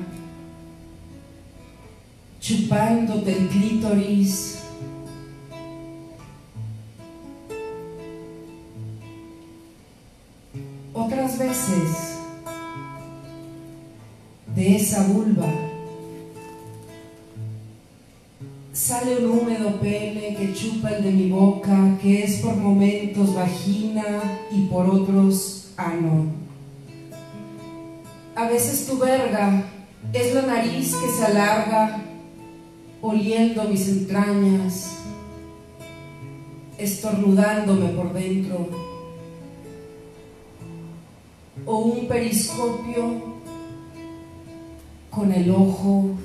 chupándote 2.40 3.36
el 3.36 3.48
clítoris. 3.48 4.60
Otras 10.94 11.40
veces 11.40 12.20
de 14.56 14.76
esa 14.76 15.08
vulva 15.08 15.73
Sale 18.84 19.16
un 19.16 19.40
húmedo 19.40 19.80
pene 19.80 20.36
que 20.36 20.54
chupa 20.54 20.90
el 20.90 21.06
de 21.06 21.12
mi 21.14 21.30
boca, 21.30 21.98
que 22.02 22.26
es 22.26 22.42
por 22.42 22.58
momentos 22.58 23.34
vagina 23.34 24.42
y 24.52 24.66
por 24.66 24.90
otros 24.90 25.72
ano. 25.78 26.26
A 28.36 28.46
veces 28.50 28.86
tu 28.86 28.98
verga 28.98 29.64
es 30.12 30.34
la 30.34 30.42
nariz 30.42 30.94
que 30.96 31.08
se 31.08 31.24
alarga, 31.24 32.04
oliendo 33.02 33.64
mis 33.70 33.88
entrañas, 33.88 34.98
estornudándome 36.78 37.88
por 37.88 38.12
dentro. 38.12 38.68
O 41.66 41.78
un 41.78 42.06
periscopio 42.10 43.40
con 45.10 45.32
el 45.32 45.50
ojo 45.52 46.18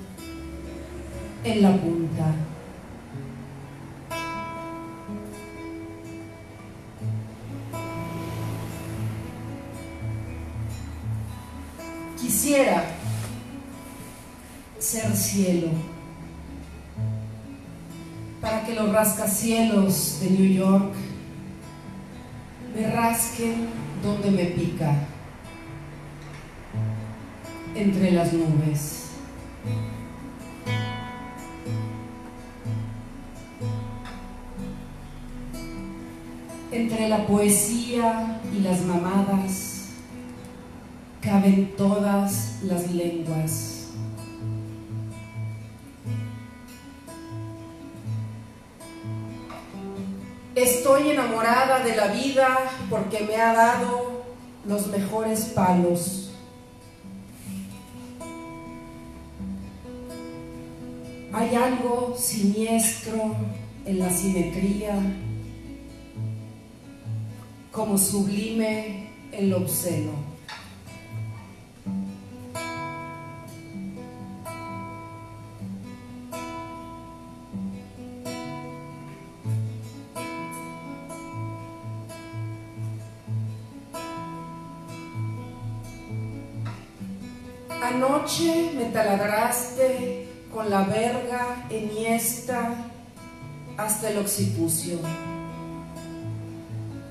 en 1.45 1.63
la 1.63 1.77
punta. 1.77 2.48
Quisiera 12.49 12.83
ser 14.79 15.15
cielo 15.15 15.69
para 18.41 18.65
que 18.65 18.75
los 18.75 18.91
rascacielos 18.91 20.19
de 20.23 20.31
New 20.31 20.55
York 20.55 20.95
me 22.75 22.91
rasquen 22.91 23.69
donde 24.03 24.31
me 24.31 24.45
pica, 24.47 24.95
entre 27.75 28.13
las 28.13 28.33
nubes. 28.33 29.09
Entre 36.73 37.11
la 37.11 37.27
poesía 37.27 38.41
y 38.57 38.61
las 38.61 38.81
mamadas 38.87 39.78
caben 41.29 41.75
todas 41.77 42.59
las 42.63 42.91
lenguas. 42.91 43.89
Estoy 50.55 51.11
enamorada 51.11 51.85
de 51.85 51.95
la 51.97 52.07
vida 52.07 52.59
porque 52.89 53.21
me 53.21 53.37
ha 53.37 53.53
dado 53.53 54.23
los 54.65 54.87
mejores 54.87 55.41
palos. 55.55 56.31
Hay 61.35 61.55
algo 61.55 62.17
siniestro 62.19 63.37
en 63.85 63.99
la 63.99 64.09
simetría 64.09 64.95
como 67.71 67.99
sublime 67.99 69.11
en 69.31 69.51
lo 69.51 69.59
obsceno. 69.59 70.28
Taladraste 88.99 90.27
con 90.53 90.69
la 90.71 90.83
verga 90.83 91.67
enhiesta 91.71 92.75
hasta 93.77 94.11
el 94.11 94.19
occipucio. 94.19 94.99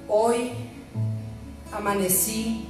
Hoy 0.10 0.52
amanecí 1.72 2.68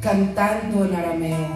cantando 0.00 0.84
en 0.84 0.94
arameo. 0.94 1.48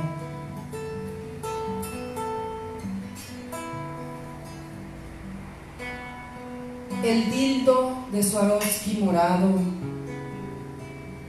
El 7.05 7.31
dildo 7.31 8.07
de 8.11 8.23
Swarovski 8.25 8.99
morado 9.05 9.61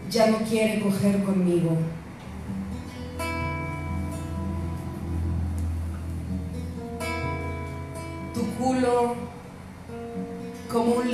ya 0.10 0.32
no 0.32 0.40
quiere 0.40 0.82
coger 0.82 1.24
conmigo. 1.24 1.78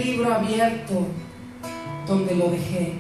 Libro 0.05 0.31
abierto 0.31 1.07
donde 2.07 2.35
lo 2.35 2.49
dejé. 2.49 2.93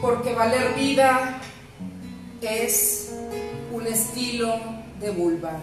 Porque 0.00 0.34
valer 0.34 0.74
vida 0.74 1.38
es 2.40 3.14
un 3.70 3.86
estilo 3.86 4.58
de 4.98 5.10
vulva. 5.12 5.60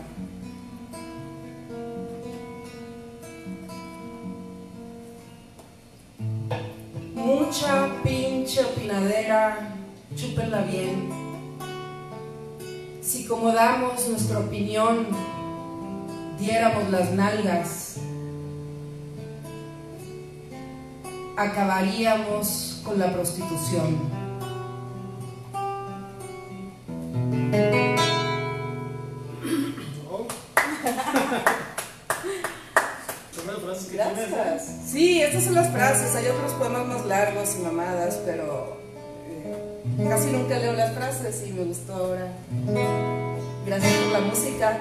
Mucha 7.13 7.89
pinche 8.01 8.63
opinadera, 8.63 9.75
chúpenla 10.15 10.61
bien 10.61 11.18
como 13.29 13.51
damos 13.51 14.09
nuestra 14.09 14.39
opinión, 14.39 15.05
diéramos 16.39 16.89
las 16.89 17.11
nalgas, 17.11 17.97
acabaríamos 21.37 22.81
con 22.83 22.97
la 22.97 23.13
prostitución. 23.13 24.17
Gracias. 33.93 34.67
Sí, 34.85 35.21
estas 35.21 35.43
son 35.43 35.55
las 35.55 35.71
frases. 35.71 36.15
Hay 36.15 36.27
otros 36.27 36.53
poemas 36.53 36.87
más 36.87 37.05
largos 37.05 37.55
y 37.57 37.63
mamadas, 37.63 38.19
pero 38.25 38.77
eh, 39.27 40.05
casi 40.07 40.31
nunca 40.31 40.57
leo 40.57 40.73
las 40.73 40.93
frases 40.93 41.43
y 41.47 41.53
me 41.53 41.65
gustó 41.65 41.93
ahora. 41.93 43.18
Gracias 43.69 43.93
por 44.01 44.13
la 44.13 44.19
música. 44.21 44.79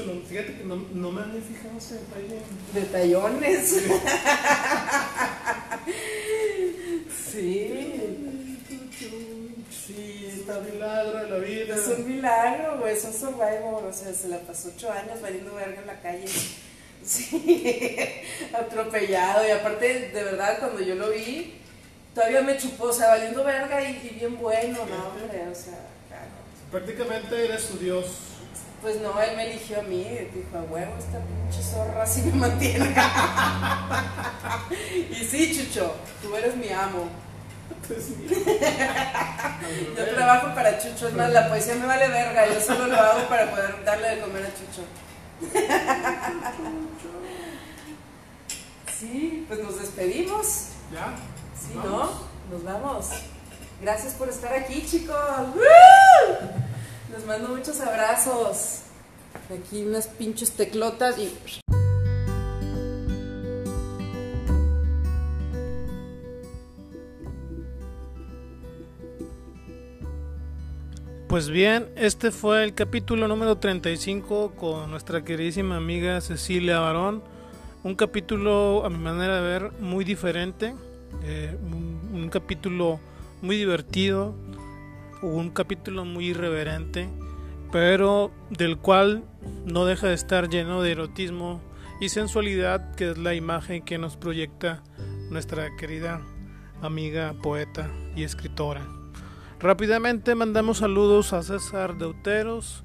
Chucho. 0.00 0.14
No, 0.14 0.20
fíjate 0.26 0.56
que 0.56 0.64
no, 0.64 0.76
no 0.94 1.12
me 1.12 1.22
había 1.22 1.40
fijado 1.40 1.78
ese 1.78 1.94
detalle. 1.94 2.40
Detallones. 2.74 3.82
Sí. 7.30 7.72
Sí, 9.86 10.26
está 10.28 10.60
milagro 10.60 11.18
de 11.18 11.30
la 11.30 11.36
vida. 11.38 11.74
Es 11.74 11.86
un 11.88 12.08
milagro, 12.08 12.78
güey, 12.78 12.94
es 12.94 13.04
un 13.04 13.12
survivor, 13.12 13.84
o 13.84 13.92
sea, 13.92 14.12
se 14.12 14.28
la 14.28 14.38
pasó 14.38 14.70
ocho 14.74 14.90
años 14.92 15.20
valiendo 15.20 15.54
verga 15.54 15.80
en 15.80 15.86
la 15.86 16.00
calle. 16.00 16.26
Sí, 17.04 17.96
atropellado. 18.52 19.46
Y 19.46 19.50
aparte, 19.50 20.10
de 20.10 20.22
verdad, 20.24 20.58
cuando 20.58 20.80
yo 20.80 20.94
lo 20.94 21.10
vi, 21.10 21.54
todavía 22.14 22.42
me 22.42 22.56
chupó, 22.56 22.84
o 22.84 22.92
sea, 22.92 23.08
valiendo 23.08 23.42
verga 23.42 23.82
y, 23.82 24.10
y 24.10 24.18
bien 24.18 24.38
bueno, 24.38 24.78
¿no, 24.86 25.08
hombre? 25.08 25.48
O 25.50 25.54
sea, 25.54 25.78
claro. 26.08 26.30
Prácticamente 26.70 27.44
eres 27.44 27.62
su 27.62 27.78
Dios. 27.78 28.06
Pues 28.82 29.00
no, 29.00 29.18
él 29.20 29.36
me 29.36 29.50
eligió 29.50 29.80
a 29.80 29.82
mí, 29.82 30.04
dijo, 30.34 30.56
a 30.56 30.62
huevo, 30.62 30.94
esta 30.98 31.18
pinche 31.18 31.62
zorra 31.62 32.02
así 32.02 32.22
me 32.22 32.32
mantiene. 32.32 32.94
y 35.10 35.24
sí, 35.24 35.54
Chucho, 35.54 35.94
tú 36.22 36.34
eres 36.34 36.56
mi 36.56 36.70
amo. 36.70 37.08
Pues 37.86 38.06
sí. 38.06 38.26
Yo 39.96 40.14
trabajo 40.14 40.54
para 40.54 40.78
Chucho, 40.78 41.08
es 41.08 41.14
más, 41.14 41.30
la 41.30 41.48
poesía 41.48 41.74
me 41.74 41.86
vale 41.86 42.08
verga, 42.08 42.46
yo 42.46 42.60
solo 42.60 42.86
lo 42.86 42.96
hago 42.96 43.28
para 43.28 43.50
poder 43.50 43.84
darle 43.84 44.16
de 44.16 44.20
comer 44.20 44.44
a 44.44 44.48
Chucho. 44.48 44.84
Sí, 49.00 49.46
pues 49.48 49.60
nos 49.60 49.80
despedimos. 49.80 50.66
¿Ya? 50.92 51.14
Sí. 51.58 51.74
¿no? 51.74 52.10
Nos 52.50 52.62
vamos. 52.62 53.08
Gracias 53.80 54.12
por 54.12 54.28
estar 54.28 54.52
aquí, 54.52 54.84
chicos. 54.86 55.16
¡Woo! 55.54 56.69
Les 57.12 57.26
mando 57.26 57.48
muchos 57.48 57.80
abrazos. 57.80 58.82
Aquí 59.52 59.82
unas 59.84 60.06
pinches 60.06 60.52
teclotas 60.52 61.18
y. 61.18 61.32
Pues 71.28 71.48
bien, 71.48 71.88
este 71.96 72.32
fue 72.32 72.64
el 72.64 72.74
capítulo 72.74 73.28
número 73.28 73.56
35 73.58 74.52
con 74.56 74.90
nuestra 74.90 75.22
queridísima 75.24 75.76
amiga 75.76 76.20
Cecilia 76.20 76.80
Barón. 76.80 77.22
Un 77.84 77.94
capítulo, 77.94 78.84
a 78.84 78.90
mi 78.90 78.98
manera 78.98 79.36
de 79.36 79.42
ver, 79.42 79.72
muy 79.80 80.04
diferente. 80.04 80.74
eh, 81.24 81.56
un, 81.62 82.10
un 82.12 82.28
capítulo 82.30 83.00
muy 83.42 83.56
divertido. 83.56 84.34
Un 85.22 85.50
capítulo 85.50 86.04
muy 86.04 86.28
irreverente. 86.28 87.08
Pero 87.72 88.30
del 88.50 88.78
cual 88.78 89.24
no 89.64 89.84
deja 89.84 90.08
de 90.08 90.14
estar 90.14 90.48
lleno 90.48 90.82
de 90.82 90.92
erotismo 90.92 91.60
y 92.00 92.08
sensualidad, 92.08 92.94
que 92.94 93.10
es 93.10 93.18
la 93.18 93.34
imagen 93.34 93.84
que 93.84 93.98
nos 93.98 94.16
proyecta 94.16 94.82
nuestra 95.30 95.76
querida 95.76 96.20
amiga 96.82 97.34
poeta 97.42 97.90
y 98.16 98.24
escritora. 98.24 98.86
Rápidamente 99.60 100.34
mandamos 100.34 100.78
saludos 100.78 101.32
a 101.32 101.42
César 101.42 101.98
Deuteros, 101.98 102.82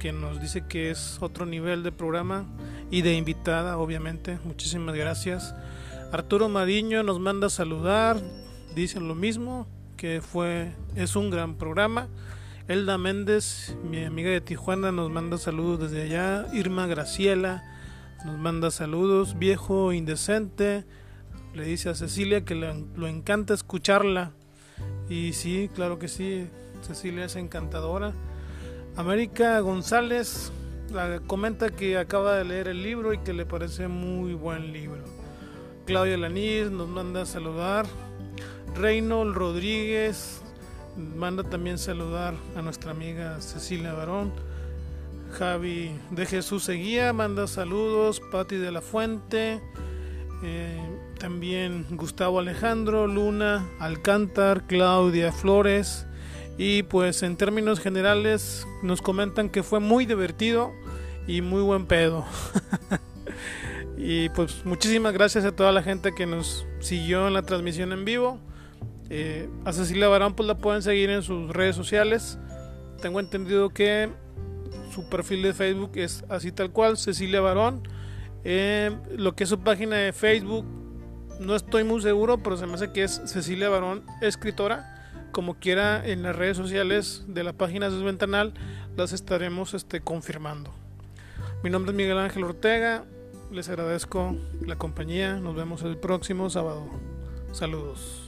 que 0.00 0.12
nos 0.12 0.40
dice 0.40 0.66
que 0.68 0.90
es 0.90 1.18
otro 1.20 1.46
nivel 1.46 1.82
de 1.82 1.92
programa 1.92 2.46
y 2.90 3.02
de 3.02 3.14
invitada, 3.14 3.78
obviamente. 3.78 4.38
Muchísimas 4.44 4.94
gracias. 4.94 5.54
Arturo 6.12 6.48
Mariño 6.48 7.04
nos 7.04 7.20
manda 7.20 7.48
saludar, 7.48 8.20
dicen 8.74 9.06
lo 9.06 9.14
mismo, 9.14 9.68
que 10.00 10.22
fue 10.22 10.72
es 10.96 11.14
un 11.14 11.28
gran 11.28 11.56
programa. 11.56 12.08
Elda 12.68 12.96
Méndez, 12.96 13.76
mi 13.84 14.02
amiga 14.02 14.30
de 14.30 14.40
Tijuana, 14.40 14.92
nos 14.92 15.10
manda 15.10 15.36
saludos 15.36 15.90
desde 15.90 16.04
allá. 16.04 16.46
Irma 16.54 16.86
Graciela 16.86 17.62
nos 18.24 18.38
manda 18.38 18.70
saludos. 18.70 19.38
Viejo 19.38 19.92
indecente, 19.92 20.86
le 21.52 21.64
dice 21.64 21.90
a 21.90 21.94
Cecilia 21.94 22.46
que 22.46 22.54
le, 22.54 22.86
lo 22.96 23.08
encanta 23.08 23.52
escucharla. 23.52 24.32
Y 25.10 25.34
sí, 25.34 25.68
claro 25.74 25.98
que 25.98 26.08
sí, 26.08 26.46
Cecilia 26.80 27.26
es 27.26 27.36
encantadora. 27.36 28.14
América 28.96 29.60
González 29.60 30.50
la 30.90 31.20
comenta 31.26 31.68
que 31.68 31.98
acaba 31.98 32.36
de 32.36 32.44
leer 32.46 32.68
el 32.68 32.82
libro 32.82 33.12
y 33.12 33.18
que 33.18 33.34
le 33.34 33.44
parece 33.44 33.86
muy 33.86 34.32
buen 34.32 34.72
libro. 34.72 35.04
Claudia 35.84 36.16
Lanís 36.16 36.70
nos 36.70 36.88
manda 36.88 37.26
saludar. 37.26 37.84
Reynold 38.74 39.34
Rodríguez 39.34 40.40
manda 41.16 41.42
también 41.42 41.78
saludar 41.78 42.34
a 42.56 42.62
nuestra 42.62 42.90
amiga 42.92 43.40
Cecilia 43.40 43.92
Barón. 43.92 44.32
Javi 45.32 45.92
de 46.10 46.26
Jesús 46.26 46.64
Seguía 46.64 47.12
manda 47.12 47.46
saludos. 47.46 48.20
Patti 48.32 48.56
de 48.56 48.72
la 48.72 48.80
Fuente. 48.80 49.60
Eh, 50.42 50.80
también 51.18 51.86
Gustavo 51.90 52.40
Alejandro, 52.40 53.06
Luna, 53.06 53.68
Alcántar, 53.78 54.66
Claudia 54.66 55.32
Flores. 55.32 56.06
Y 56.58 56.82
pues 56.84 57.22
en 57.22 57.36
términos 57.36 57.80
generales 57.80 58.66
nos 58.82 59.00
comentan 59.00 59.48
que 59.48 59.62
fue 59.62 59.80
muy 59.80 60.06
divertido 60.06 60.72
y 61.26 61.42
muy 61.42 61.62
buen 61.62 61.86
pedo. 61.86 62.24
y 63.96 64.28
pues 64.30 64.64
muchísimas 64.64 65.12
gracias 65.12 65.44
a 65.44 65.52
toda 65.52 65.72
la 65.72 65.82
gente 65.82 66.14
que 66.14 66.26
nos 66.26 66.66
siguió 66.80 67.28
en 67.28 67.34
la 67.34 67.42
transmisión 67.42 67.92
en 67.92 68.04
vivo. 68.04 68.38
Eh, 69.10 69.48
a 69.64 69.72
Cecilia 69.72 70.08
Barón 70.08 70.34
pues 70.34 70.46
la 70.46 70.56
pueden 70.56 70.82
seguir 70.82 71.10
en 71.10 71.22
sus 71.22 71.50
redes 71.50 71.76
sociales. 71.76 72.38
Tengo 73.02 73.20
entendido 73.20 73.70
que 73.70 74.08
su 74.94 75.08
perfil 75.08 75.42
de 75.42 75.52
Facebook 75.52 75.92
es 75.96 76.24
así 76.28 76.52
tal 76.52 76.70
cual, 76.70 76.96
Cecilia 76.96 77.40
Barón. 77.40 77.82
Eh, 78.44 78.96
lo 79.16 79.34
que 79.34 79.44
es 79.44 79.50
su 79.50 79.60
página 79.60 79.96
de 79.96 80.12
Facebook, 80.12 80.64
no 81.40 81.56
estoy 81.56 81.84
muy 81.84 82.00
seguro, 82.00 82.42
pero 82.42 82.56
se 82.56 82.66
me 82.66 82.74
hace 82.74 82.92
que 82.92 83.04
es 83.04 83.20
Cecilia 83.26 83.68
Barón, 83.68 84.04
escritora. 84.22 84.96
Como 85.32 85.54
quiera, 85.54 86.04
en 86.04 86.22
las 86.22 86.34
redes 86.34 86.56
sociales 86.56 87.24
de 87.28 87.44
la 87.44 87.52
página 87.52 87.88
de 87.88 88.02
Ventanal 88.02 88.52
las 88.96 89.12
estaremos 89.12 89.74
este, 89.74 90.00
confirmando. 90.00 90.72
Mi 91.62 91.70
nombre 91.70 91.92
es 91.92 91.96
Miguel 91.96 92.18
Ángel 92.18 92.44
Ortega. 92.44 93.04
Les 93.52 93.68
agradezco 93.68 94.36
la 94.66 94.76
compañía. 94.76 95.34
Nos 95.36 95.54
vemos 95.54 95.82
el 95.82 95.96
próximo 95.98 96.50
sábado. 96.50 96.88
Saludos. 97.52 98.19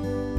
Bye. 0.00 0.31